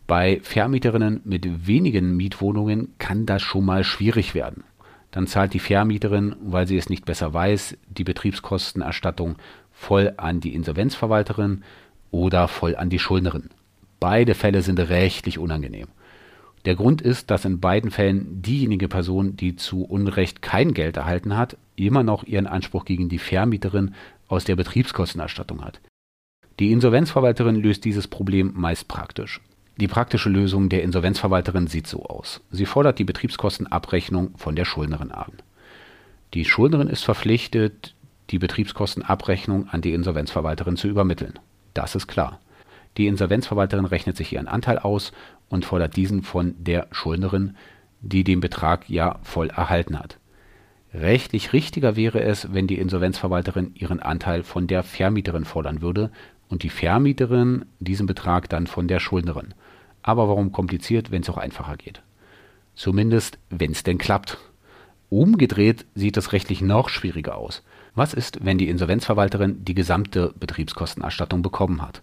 [0.08, 4.64] Bei Vermieterinnen mit wenigen Mietwohnungen kann das schon mal schwierig werden.
[5.10, 9.36] Dann zahlt die Vermieterin, weil sie es nicht besser weiß, die Betriebskostenerstattung
[9.72, 11.64] voll an die Insolvenzverwalterin
[12.12, 13.50] oder voll an die Schuldnerin.
[14.00, 15.88] Beide Fälle sind rechtlich unangenehm.
[16.66, 21.36] Der Grund ist, dass in beiden Fällen diejenige Person, die zu Unrecht kein Geld erhalten
[21.36, 23.96] hat, immer noch ihren Anspruch gegen die Vermieterin
[24.28, 25.82] aus der Betriebskostenerstattung hat.
[26.60, 29.42] Die Insolvenzverwalterin löst dieses Problem meist praktisch.
[29.78, 32.42] Die praktische Lösung der Insolvenzverwalterin sieht so aus.
[32.52, 35.32] Sie fordert die Betriebskostenabrechnung von der Schuldnerin an.
[36.36, 37.96] Die Schuldnerin ist verpflichtet,
[38.30, 41.40] die Betriebskostenabrechnung an die Insolvenzverwalterin zu übermitteln.
[41.74, 42.40] Das ist klar.
[42.98, 45.12] Die Insolvenzverwalterin rechnet sich ihren Anteil aus
[45.50, 47.56] und fordert diesen von der Schuldnerin,
[48.02, 50.18] die den Betrag ja voll erhalten hat.
[50.94, 56.12] Rechtlich richtiger wäre es, wenn die Insolvenzverwalterin ihren Anteil von der Vermieterin fordern würde
[56.50, 59.54] und die Vermieterin diesen Betrag dann von der Schuldnerin.
[60.04, 62.02] Aber warum kompliziert, wenn es auch einfacher geht?
[62.76, 64.38] Zumindest, wenn es denn klappt.
[65.10, 67.64] Umgedreht sieht es rechtlich noch schwieriger aus.
[67.94, 72.02] Was ist, wenn die Insolvenzverwalterin die gesamte Betriebskostenerstattung bekommen hat?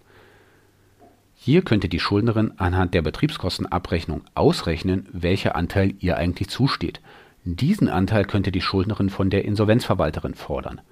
[1.34, 7.00] Hier könnte die Schuldnerin anhand der Betriebskostenabrechnung ausrechnen, welcher Anteil ihr eigentlich zusteht.
[7.44, 10.82] Diesen Anteil könnte die Schuldnerin von der Insolvenzverwalterin fordern.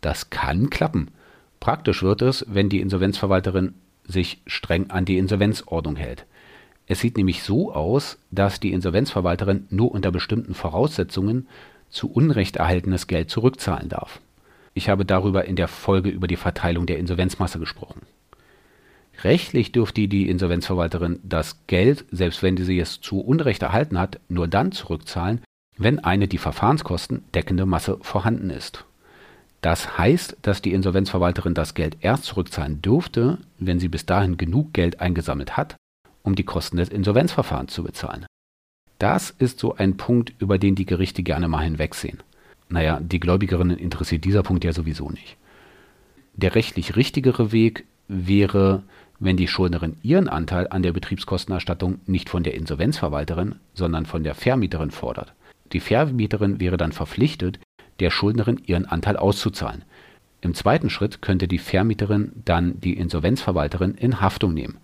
[0.00, 1.10] Das kann klappen.
[1.60, 3.74] Praktisch wird es, wenn die Insolvenzverwalterin
[4.04, 6.24] sich streng an die Insolvenzordnung hält.
[6.86, 11.48] Es sieht nämlich so aus, dass die Insolvenzverwalterin nur unter bestimmten Voraussetzungen
[11.90, 14.20] zu Unrecht erhaltenes Geld zurückzahlen darf.
[14.74, 18.02] Ich habe darüber in der Folge über die Verteilung der Insolvenzmasse gesprochen.
[19.24, 24.46] Rechtlich dürfte die Insolvenzverwalterin das Geld, selbst wenn sie es zu Unrecht erhalten hat, nur
[24.46, 25.40] dann zurückzahlen,
[25.76, 28.84] wenn eine die Verfahrenskosten deckende Masse vorhanden ist.
[29.60, 34.72] Das heißt, dass die Insolvenzverwalterin das Geld erst zurückzahlen dürfte, wenn sie bis dahin genug
[34.72, 35.76] Geld eingesammelt hat,
[36.22, 38.26] um die Kosten des Insolvenzverfahrens zu bezahlen.
[39.00, 42.18] Das ist so ein Punkt, über den die Gerichte gerne mal hinwegsehen.
[42.68, 45.36] Naja, die Gläubigerinnen interessiert dieser Punkt ja sowieso nicht.
[46.34, 48.82] Der rechtlich richtigere Weg wäre,
[49.18, 54.34] wenn die Schuldnerin ihren Anteil an der Betriebskostenerstattung nicht von der Insolvenzverwalterin, sondern von der
[54.34, 55.32] Vermieterin fordert.
[55.72, 57.58] Die Vermieterin wäre dann verpflichtet,
[58.00, 59.84] der Schuldnerin ihren Anteil auszuzahlen.
[60.40, 64.78] Im zweiten Schritt könnte die Vermieterin dann die Insolvenzverwalterin in Haftung nehmen.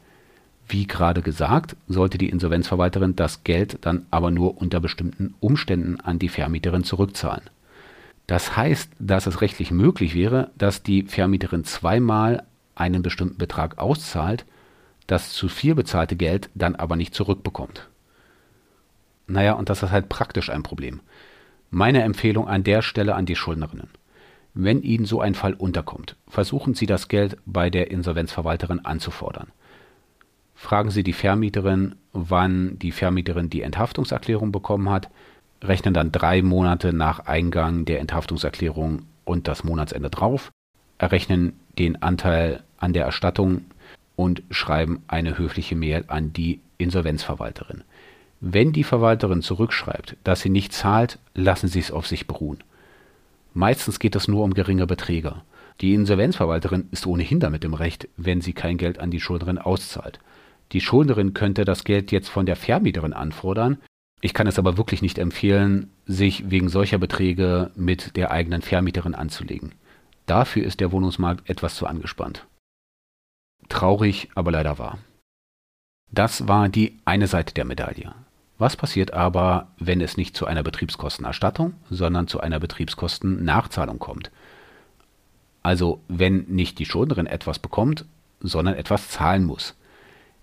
[0.66, 6.18] Wie gerade gesagt, sollte die Insolvenzverwalterin das Geld dann aber nur unter bestimmten Umständen an
[6.18, 7.44] die Vermieterin zurückzahlen.
[8.26, 12.44] Das heißt, dass es rechtlich möglich wäre, dass die Vermieterin zweimal
[12.74, 14.46] einen bestimmten Betrag auszahlt,
[15.06, 17.88] das zu viel bezahlte Geld dann aber nicht zurückbekommt.
[19.26, 21.00] Naja, und das ist halt praktisch ein Problem.
[21.70, 23.88] Meine Empfehlung an der Stelle an die Schuldnerinnen.
[24.54, 29.48] Wenn Ihnen so ein Fall unterkommt, versuchen Sie das Geld bei der Insolvenzverwalterin anzufordern.
[30.54, 35.10] Fragen Sie die Vermieterin, wann die Vermieterin die Enthaftungserklärung bekommen hat,
[35.66, 40.50] rechnen dann drei Monate nach Eingang der Enthaftungserklärung und das Monatsende drauf,
[40.98, 43.62] errechnen den Anteil an der Erstattung
[44.16, 47.82] und schreiben eine höfliche Mail an die Insolvenzverwalterin.
[48.40, 52.58] Wenn die Verwalterin zurückschreibt, dass sie nicht zahlt, lassen Sie es auf sich beruhen.
[53.54, 55.36] Meistens geht es nur um geringe Beträge.
[55.80, 60.18] Die Insolvenzverwalterin ist ohnehin damit im Recht, wenn sie kein Geld an die Schuldnerin auszahlt.
[60.72, 63.78] Die Schuldnerin könnte das Geld jetzt von der Vermieterin anfordern.
[64.24, 69.14] Ich kann es aber wirklich nicht empfehlen, sich wegen solcher Beträge mit der eigenen Vermieterin
[69.14, 69.72] anzulegen.
[70.24, 72.46] Dafür ist der Wohnungsmarkt etwas zu angespannt.
[73.68, 74.96] Traurig, aber leider wahr.
[76.10, 78.14] Das war die eine Seite der Medaille.
[78.56, 84.30] Was passiert aber, wenn es nicht zu einer Betriebskostenerstattung, sondern zu einer Betriebskostennachzahlung kommt?
[85.62, 88.06] Also wenn nicht die Schuldnerin etwas bekommt,
[88.40, 89.74] sondern etwas zahlen muss.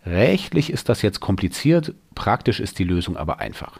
[0.05, 3.79] Rechtlich ist das jetzt kompliziert, praktisch ist die Lösung aber einfach.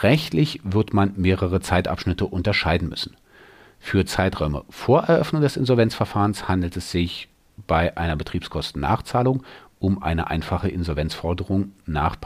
[0.00, 3.16] Rechtlich wird man mehrere Zeitabschnitte unterscheiden müssen.
[3.78, 7.28] Für Zeiträume vor Eröffnung des Insolvenzverfahrens handelt es sich
[7.66, 9.42] bei einer Betriebskostennachzahlung
[9.78, 12.16] um eine einfache Insolvenzforderung nach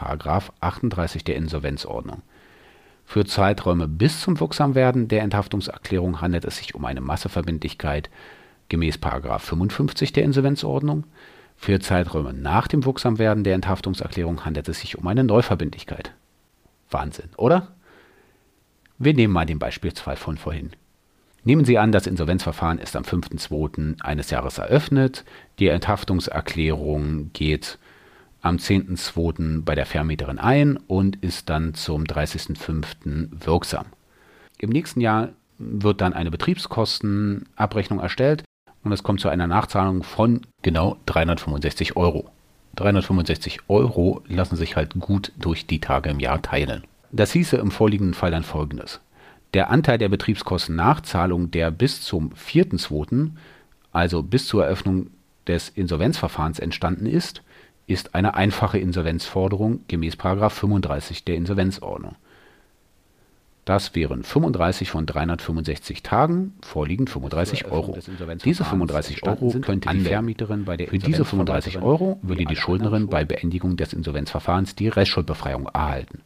[0.60, 2.22] 38 der Insolvenzordnung.
[3.04, 8.08] Für Zeiträume bis zum Wirksamwerden der Enthaftungserklärung handelt es sich um eine Masseverbindlichkeit
[8.68, 11.04] gemäß 55 der Insolvenzordnung.
[11.62, 16.14] Für Zeiträume nach dem Wirksamwerden der Enthaftungserklärung handelt es sich um eine Neuverbindlichkeit.
[16.88, 17.68] Wahnsinn, oder?
[18.96, 20.70] Wir nehmen mal den Beispielsfall von vorhin.
[21.44, 24.00] Nehmen Sie an, das Insolvenzverfahren ist am 5.2.
[24.00, 25.26] eines Jahres eröffnet.
[25.58, 27.78] Die Enthaftungserklärung geht
[28.40, 29.62] am 10.2.
[29.62, 33.44] bei der Vermieterin ein und ist dann zum 30.5.
[33.44, 33.84] wirksam.
[34.56, 38.44] Im nächsten Jahr wird dann eine Betriebskostenabrechnung erstellt
[38.82, 42.30] und es kommt zu einer Nachzahlung von genau 365 Euro.
[42.76, 46.84] 365 Euro lassen sich halt gut durch die Tage im Jahr teilen.
[47.12, 49.00] Das hieße im vorliegenden Fall dann folgendes.
[49.52, 53.30] Der Anteil der Betriebskostennachzahlung, der bis zum 4.2.,
[53.92, 55.08] also bis zur Eröffnung
[55.48, 57.42] des Insolvenzverfahrens entstanden ist,
[57.88, 62.14] ist eine einfache Insolvenzforderung gemäß 35 der Insolvenzordnung.
[63.64, 67.96] Das wären 35 von 365 Tagen, vorliegen 35 Euro.
[68.44, 73.08] Diese 35 Euro könnte die Vermieterin bei der Für diese 35 Euro würde die Schuldnerin
[73.08, 76.22] bei Beendigung des Insolvenzverfahrens die Restschuldbefreiung erhalten.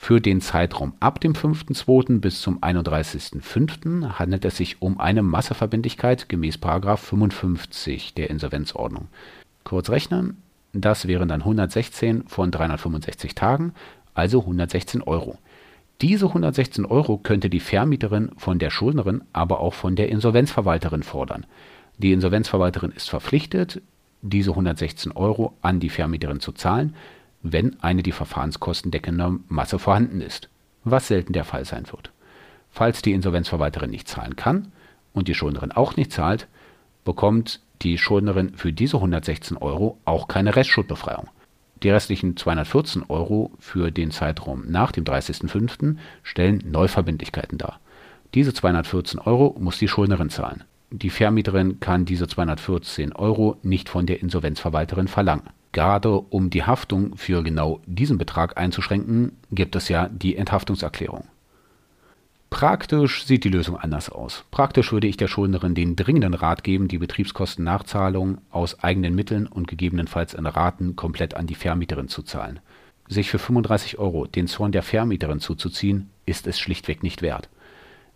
[0.00, 2.20] Für den Zeitraum ab dem 5.2.
[2.20, 4.18] bis zum 31.5.
[4.20, 9.08] handelt es sich um eine Masseverbindlichkeit gemäß 55 der Insolvenzordnung.
[9.64, 10.40] Kurz rechnen,
[10.72, 13.74] das wären dann 116 von 365 Tagen,
[14.14, 15.36] also 116 Euro.
[16.00, 21.44] Diese 116 Euro könnte die Vermieterin von der Schuldnerin, aber auch von der Insolvenzverwalterin fordern.
[21.98, 23.82] Die Insolvenzverwalterin ist verpflichtet,
[24.22, 26.94] diese 116 Euro an die Vermieterin zu zahlen,
[27.42, 30.48] wenn eine die Verfahrenskosten deckende Masse vorhanden ist,
[30.84, 32.12] was selten der Fall sein wird.
[32.70, 34.70] Falls die Insolvenzverwalterin nicht zahlen kann
[35.12, 36.46] und die Schuldnerin auch nicht zahlt,
[37.04, 41.28] bekommt die Schuldnerin für diese 116 Euro auch keine Restschuldbefreiung.
[41.82, 45.96] Die restlichen 214 Euro für den Zeitraum nach dem 30.05.
[46.22, 47.80] stellen Neuverbindlichkeiten dar.
[48.34, 50.64] Diese 214 Euro muss die Schuldnerin zahlen.
[50.90, 55.50] Die Vermieterin kann diese 214 Euro nicht von der Insolvenzverwalterin verlangen.
[55.72, 61.24] Gerade um die Haftung für genau diesen Betrag einzuschränken, gibt es ja die Enthaftungserklärung.
[62.50, 64.44] Praktisch sieht die Lösung anders aus.
[64.50, 69.68] Praktisch würde ich der Schuldnerin den dringenden Rat geben, die Betriebskostennachzahlung aus eigenen Mitteln und
[69.68, 72.60] gegebenenfalls in Raten komplett an die Vermieterin zu zahlen.
[73.06, 77.48] Sich für 35 Euro den Zorn der Vermieterin zuzuziehen, ist es schlichtweg nicht wert.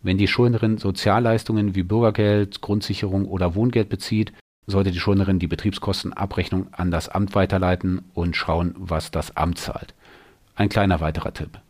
[0.03, 4.33] Wenn die Schuldnerin Sozialleistungen wie Bürgergeld, Grundsicherung oder Wohngeld bezieht,
[4.67, 9.95] sollte die Schuldnerin die Betriebskostenabrechnung an das Amt weiterleiten und schauen, was das Amt zahlt.
[10.55, 11.62] Ein kleiner weiterer Tipp.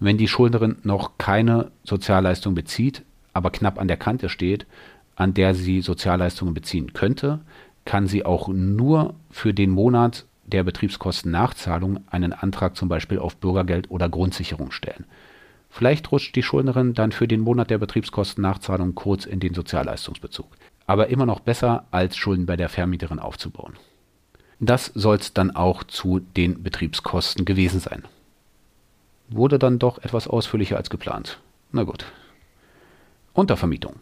[0.00, 4.66] Wenn die Schuldnerin noch keine Sozialleistung bezieht, aber knapp an der Kante steht,
[5.14, 7.40] an der sie Sozialleistungen beziehen könnte,
[7.84, 13.90] kann sie auch nur für den Monat der Betriebskostennachzahlung einen Antrag zum Beispiel auf Bürgergeld
[13.90, 15.04] oder Grundsicherung stellen.
[15.68, 20.48] Vielleicht rutscht die Schuldnerin dann für den Monat der Betriebskostennachzahlung kurz in den Sozialleistungsbezug
[20.90, 23.74] aber immer noch besser, als Schulden bei der Vermieterin aufzubauen.
[24.58, 28.02] Das soll es dann auch zu den Betriebskosten gewesen sein.
[29.30, 31.40] Wurde dann doch etwas ausführlicher als geplant.
[31.72, 32.04] Na gut.
[33.32, 33.94] Untervermietung.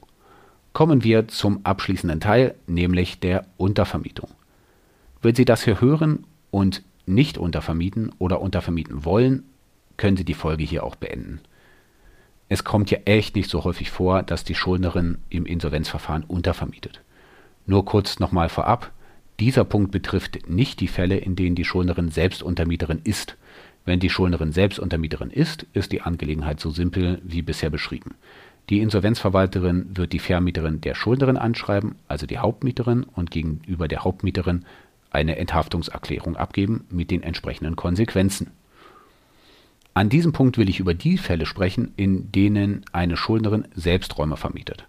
[0.73, 4.31] Kommen wir zum abschließenden Teil, nämlich der Untervermietung.
[5.21, 9.45] Wenn Sie das hier hören und nicht untervermieten oder untervermieten wollen,
[9.97, 11.41] können Sie die Folge hier auch beenden.
[12.49, 17.03] Es kommt ja echt nicht so häufig vor, dass die Schuldnerin im Insolvenzverfahren untervermietet.
[17.67, 18.93] Nur kurz nochmal vorab,
[19.41, 23.37] dieser Punkt betrifft nicht die Fälle, in denen die Schuldnerin selbst Untermieterin ist.
[23.89, 28.17] Wenn die Schuldnerin selbst Untermieterin ist, ist die Angelegenheit so simpel wie bisher beschrieben.
[28.69, 34.67] Die Insolvenzverwalterin wird die Vermieterin der Schuldnerin anschreiben, also die Hauptmieterin, und gegenüber der Hauptmieterin
[35.11, 38.51] eine Enthaftungserklärung abgeben mit den entsprechenden Konsequenzen.
[39.95, 44.37] An diesem Punkt will ich über die Fälle sprechen, in denen eine Schuldnerin selbst Räume
[44.37, 44.87] vermietet.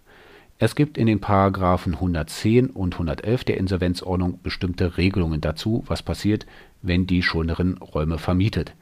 [0.58, 6.44] Es gibt in den Paragraphen 110 und 111 der Insolvenzordnung bestimmte Regelungen dazu, was passiert,
[6.82, 8.74] wenn die Schuldnerin Räume vermietet.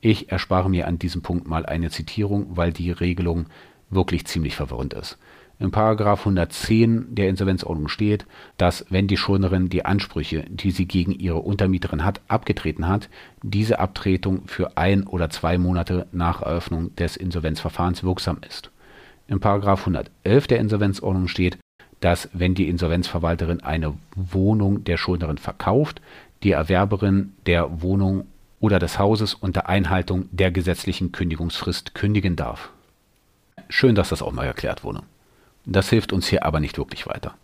[0.00, 3.46] Ich erspare mir an diesem Punkt mal eine Zitierung, weil die Regelung
[3.90, 5.18] wirklich ziemlich verwirrend ist.
[5.58, 8.24] Im Paragraph 110 der Insolvenzordnung steht,
[8.56, 13.10] dass wenn die Schuldnerin die Ansprüche, die sie gegen ihre Untermieterin hat, abgetreten hat,
[13.42, 18.70] diese Abtretung für ein oder zwei Monate nach Eröffnung des Insolvenzverfahrens wirksam ist.
[19.28, 21.58] Im Paragraph 111 der Insolvenzordnung steht,
[22.00, 26.00] dass wenn die Insolvenzverwalterin eine Wohnung der Schuldnerin verkauft,
[26.42, 28.26] die Erwerberin der Wohnung
[28.60, 32.70] oder des Hauses unter Einhaltung der gesetzlichen Kündigungsfrist kündigen darf.
[33.68, 35.02] Schön, dass das auch mal erklärt wurde.
[35.66, 37.34] Das hilft uns hier aber nicht wirklich weiter.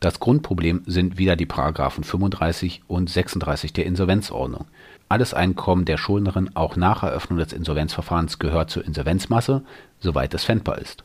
[0.00, 4.66] Das Grundproblem sind wieder die Paragraphen 35 und 36 der Insolvenzordnung.
[5.08, 9.62] Alles Einkommen der Schuldnerin auch nach Eröffnung des Insolvenzverfahrens gehört zur Insolvenzmasse,
[10.00, 11.04] soweit es fändbar ist.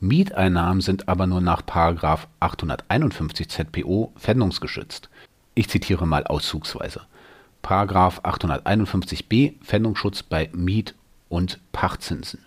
[0.00, 5.08] Mieteinnahmen sind aber nur nach 851 ZPO pfändungsgeschützt.
[5.58, 7.00] Ich zitiere mal auszugsweise.
[7.64, 10.94] 851b Pfändungsschutz bei Miet-
[11.28, 12.44] und Pachtzinsen.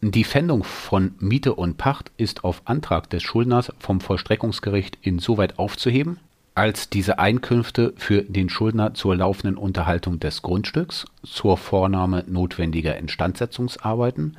[0.00, 6.20] Die Pfändung von Miete und Pacht ist auf Antrag des Schuldners vom Vollstreckungsgericht insoweit aufzuheben,
[6.54, 14.36] als diese Einkünfte für den Schuldner zur laufenden Unterhaltung des Grundstücks, zur Vornahme notwendiger Instandsetzungsarbeiten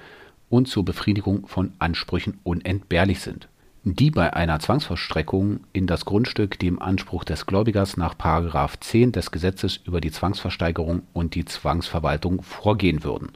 [0.50, 3.49] und zur Befriedigung von Ansprüchen unentbehrlich sind,
[3.84, 8.16] die bei einer Zwangsverstreckung in das Grundstück dem Anspruch des Gläubigers nach
[8.80, 13.32] 10 des Gesetzes über die Zwangsversteigerung und die Zwangsverwaltung vorgehen würden.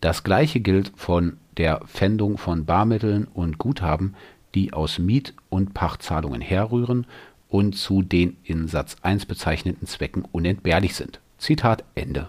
[0.00, 4.14] Das gleiche gilt von der Pfändung von Barmitteln und Guthaben,
[4.54, 7.06] die aus Miet- und Pachtzahlungen herrühren
[7.48, 11.20] und zu den in Satz 1 bezeichneten Zwecken unentbehrlich sind.
[11.38, 12.28] Zitat Ende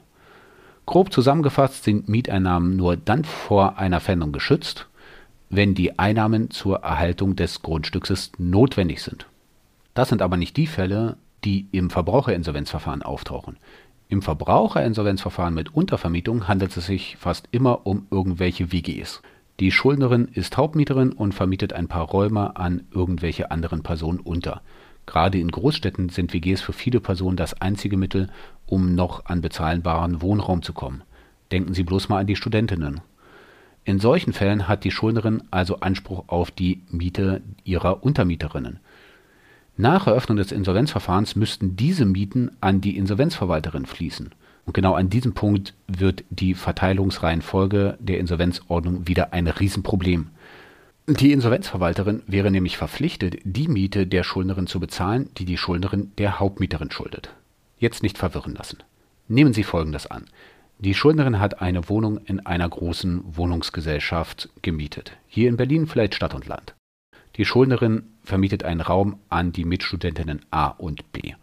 [0.86, 4.88] Grob zusammengefasst sind Mieteinnahmen nur dann vor einer Pfändung geschützt,
[5.50, 9.26] wenn die Einnahmen zur Erhaltung des Grundstücks notwendig sind.
[9.94, 13.58] Das sind aber nicht die Fälle, die im Verbraucherinsolvenzverfahren auftauchen.
[14.08, 19.22] Im Verbraucherinsolvenzverfahren mit Untervermietung handelt es sich fast immer um irgendwelche WGs.
[19.60, 24.62] Die Schuldnerin ist Hauptmieterin und vermietet ein paar Räume an irgendwelche anderen Personen unter.
[25.06, 28.30] Gerade in Großstädten sind WGs für viele Personen das einzige Mittel,
[28.66, 31.04] um noch an bezahlbaren Wohnraum zu kommen.
[31.52, 33.02] Denken Sie bloß mal an die Studentinnen.
[33.90, 38.80] In solchen Fällen hat die Schuldnerin also Anspruch auf die Miete ihrer Untermieterinnen.
[39.78, 44.30] Nach Eröffnung des Insolvenzverfahrens müssten diese Mieten an die Insolvenzverwalterin fließen.
[44.68, 50.28] Und genau an diesem Punkt wird die Verteilungsreihenfolge der Insolvenzordnung wieder ein Riesenproblem.
[51.08, 56.40] Die Insolvenzverwalterin wäre nämlich verpflichtet, die Miete der Schuldnerin zu bezahlen, die die Schuldnerin der
[56.40, 57.32] Hauptmieterin schuldet.
[57.80, 58.84] Jetzt nicht verwirren lassen.
[59.28, 60.26] Nehmen Sie Folgendes an.
[60.82, 65.18] Die Schuldnerin hat eine Wohnung in einer großen Wohnungsgesellschaft gemietet.
[65.28, 66.74] Hier in Berlin vielleicht Stadt und Land.
[67.36, 71.34] Die Schuldnerin vermietet einen Raum an die Mitstudentinnen A und B.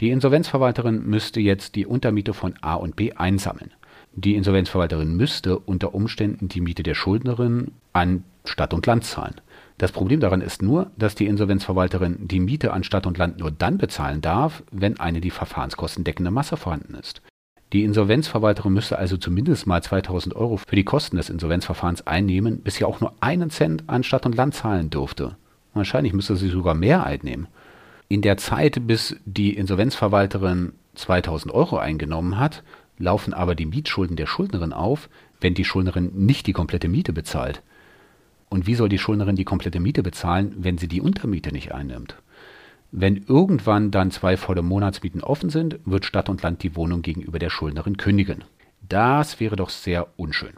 [0.00, 3.70] Die Insolvenzverwalterin müsste jetzt die Untermiete von A und B einsammeln.
[4.16, 9.40] Die Insolvenzverwalterin müsste unter Umständen die Miete der Schuldnerin an Stadt und Land zahlen.
[9.78, 13.52] Das Problem daran ist nur, dass die Insolvenzverwalterin die Miete an Stadt und Land nur
[13.52, 17.22] dann bezahlen darf, wenn eine die Verfahrenskosten deckende Masse vorhanden ist.
[17.72, 22.76] Die Insolvenzverwalterin müsste also zumindest mal 2000 Euro für die Kosten des Insolvenzverfahrens einnehmen, bis
[22.76, 25.36] sie auch nur einen Cent an Stadt und Land zahlen dürfte.
[25.72, 27.46] Wahrscheinlich müsste sie sogar mehr einnehmen.
[28.08, 32.64] In der Zeit, bis die Insolvenzverwalterin 2000 Euro eingenommen hat,
[32.98, 35.08] laufen aber die Mietschulden der Schuldnerin auf,
[35.40, 37.62] wenn die Schuldnerin nicht die komplette Miete bezahlt.
[38.48, 42.16] Und wie soll die Schuldnerin die komplette Miete bezahlen, wenn sie die Untermiete nicht einnimmt?
[42.92, 47.38] Wenn irgendwann dann zwei volle Monatsmieten offen sind, wird Stadt und Land die Wohnung gegenüber
[47.38, 48.44] der Schuldnerin kündigen.
[48.88, 50.54] Das wäre doch sehr unschön.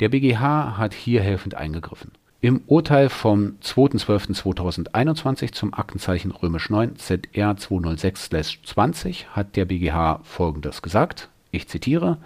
[0.00, 2.10] Der BGH hat hier helfend eingegriffen.
[2.40, 11.30] Im Urteil vom 2.12.2021 zum Aktenzeichen römisch 9 ZR 206-20 hat der BGH Folgendes gesagt,
[11.52, 12.18] ich zitiere,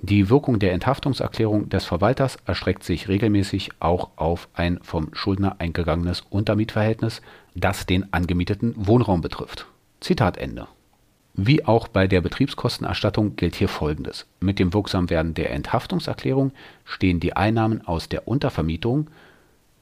[0.00, 6.22] die Wirkung der Enthaftungserklärung des Verwalters erstreckt sich regelmäßig auch auf ein vom Schuldner eingegangenes
[6.28, 7.22] Untermietverhältnis,
[7.56, 9.66] das den angemieteten Wohnraum betrifft.
[10.00, 10.68] Zitat Ende.
[11.34, 14.26] Wie auch bei der Betriebskostenerstattung gilt hier Folgendes.
[14.40, 16.52] Mit dem Wirksamwerden der Enthaftungserklärung
[16.84, 19.08] stehen die Einnahmen aus der Untervermietung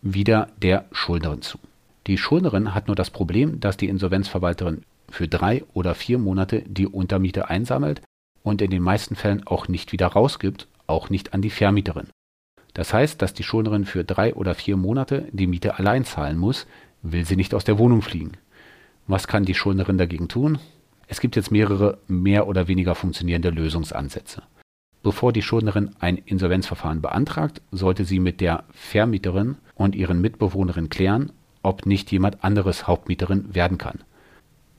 [0.03, 1.59] wieder der Schuldnerin zu.
[2.07, 6.87] Die Schuldnerin hat nur das Problem, dass die Insolvenzverwalterin für drei oder vier Monate die
[6.87, 8.03] Untermiete einsammelt
[8.43, 12.09] und in den meisten Fällen auch nicht wieder rausgibt, auch nicht an die Vermieterin.
[12.75, 16.67] Das heißt, dass die Schuldnerin für drei oder vier Monate die Miete allein zahlen muss,
[17.05, 18.33] will sie nicht aus der Wohnung fliegen.
[19.07, 20.59] Was kann die Schuldnerin dagegen tun?
[21.07, 24.43] Es gibt jetzt mehrere mehr oder weniger funktionierende Lösungsansätze.
[25.03, 31.31] Bevor die Schuldnerin ein Insolvenzverfahren beantragt, sollte sie mit der Vermieterin und ihren Mitbewohnerinnen klären,
[31.63, 34.01] ob nicht jemand anderes Hauptmieterin werden kann.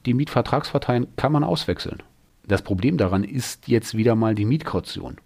[0.07, 2.01] Die Mietvertragsparteien kann man auswechseln.
[2.47, 5.17] Das Problem daran ist jetzt wieder mal die Mietkaution.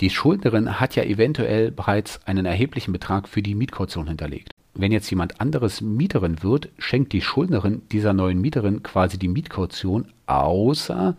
[0.00, 4.50] Die Schuldnerin hat ja eventuell bereits einen erheblichen Betrag für die Mietkaution hinterlegt.
[4.78, 10.06] Wenn jetzt jemand anderes Mieterin wird, schenkt die Schuldnerin dieser neuen Mieterin quasi die Mietkaution,
[10.26, 11.16] außer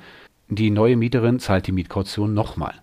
[0.47, 2.73] die neue Mieterin zahlt die Mietkaution nochmal.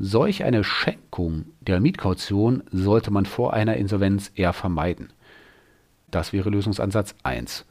[0.00, 5.12] Solch eine Schenkung der Mietkaution sollte man vor einer Insolvenz eher vermeiden.
[6.10, 7.64] Das wäre Lösungsansatz 1.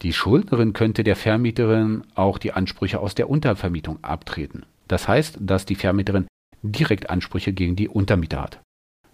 [0.00, 4.64] Die Schuldnerin könnte der Vermieterin auch die Ansprüche aus der Untervermietung abtreten.
[4.86, 6.26] Das heißt, dass die Vermieterin
[6.62, 8.60] direkt Ansprüche gegen die Untermieter hat.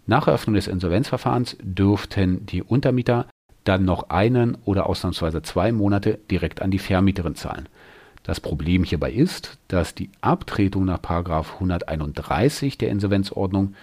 [0.07, 3.27] Nach Eröffnung des Insolvenzverfahrens dürften die Untermieter
[3.65, 7.69] dann noch einen oder ausnahmsweise zwei Monate direkt an die Vermieterin zahlen.
[8.23, 13.75] Das Problem hierbei ist, dass die Abtretung nach 131 der Insolvenzordnung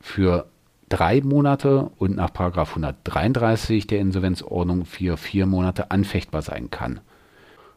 [0.00, 0.46] für
[0.88, 7.00] drei Monate und nach 133 der Insolvenzordnung für vier Monate anfechtbar sein kann.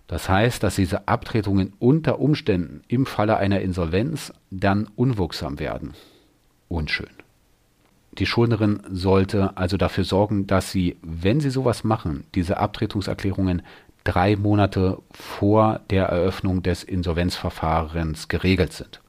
[0.07, 5.93] Das heißt, dass diese Abtretungen unter Umständen im Falle einer Insolvenz dann unwirksam werden.
[6.67, 7.22] Unschön.
[8.19, 13.63] Die Schuldnerin sollte also dafür sorgen, dass sie, wenn sie sowas machen, diese Abtretungserklärungen
[14.03, 19.01] drei Monate vor der Eröffnung des Insolvenzverfahrens geregelt sind.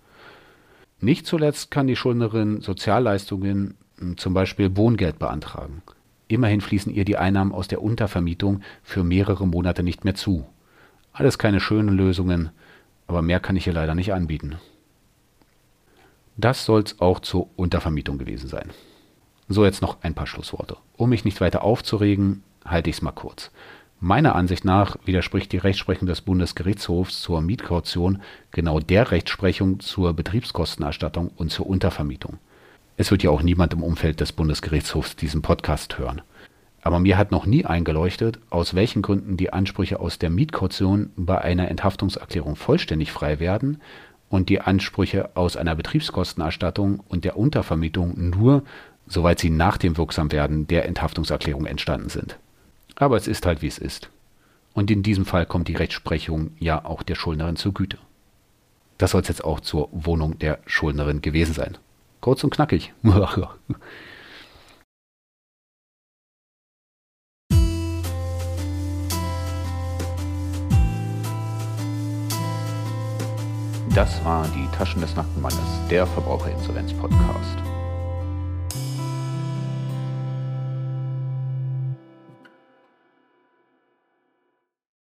[1.00, 3.74] Nicht zuletzt kann die Schuldnerin Sozialleistungen,
[4.16, 5.82] zum Beispiel Wohngeld, beantragen.
[6.28, 10.46] Immerhin fließen ihr die Einnahmen aus der Untervermietung für mehrere Monate nicht mehr zu.
[11.12, 12.50] Alles keine schönen Lösungen,
[13.06, 14.56] aber mehr kann ich hier leider nicht anbieten.
[16.36, 18.70] Das soll's auch zur Untervermietung gewesen sein.
[19.48, 20.76] So jetzt noch ein paar Schlussworte.
[20.96, 23.50] Um mich nicht weiter aufzuregen, halte ich es mal kurz.
[24.00, 28.20] Meiner Ansicht nach widerspricht die Rechtsprechung des Bundesgerichtshofs zur Mietkaution
[28.50, 32.38] genau der Rechtsprechung zur Betriebskostenerstattung und zur Untervermietung.
[32.96, 36.22] Es wird ja auch niemand im Umfeld des Bundesgerichtshofs diesen Podcast hören.
[36.82, 41.40] Aber mir hat noch nie eingeleuchtet, aus welchen Gründen die Ansprüche aus der Mietkaution bei
[41.40, 43.80] einer Enthaftungserklärung vollständig frei werden
[44.28, 48.64] und die Ansprüche aus einer Betriebskostenerstattung und der Untervermietung nur
[49.06, 52.38] soweit sie nach dem Wirksamwerden der Enthaftungserklärung entstanden sind.
[52.96, 54.10] Aber es ist halt wie es ist.
[54.72, 57.98] Und in diesem Fall kommt die Rechtsprechung ja auch der Schuldnerin zur Güte.
[58.98, 61.78] Das soll es jetzt auch zur Wohnung der Schuldnerin gewesen sein.
[62.20, 62.92] Kurz und knackig.
[73.94, 77.73] Das war die Taschen des Nackenmannes, der Verbraucherinsolvenz-Podcast.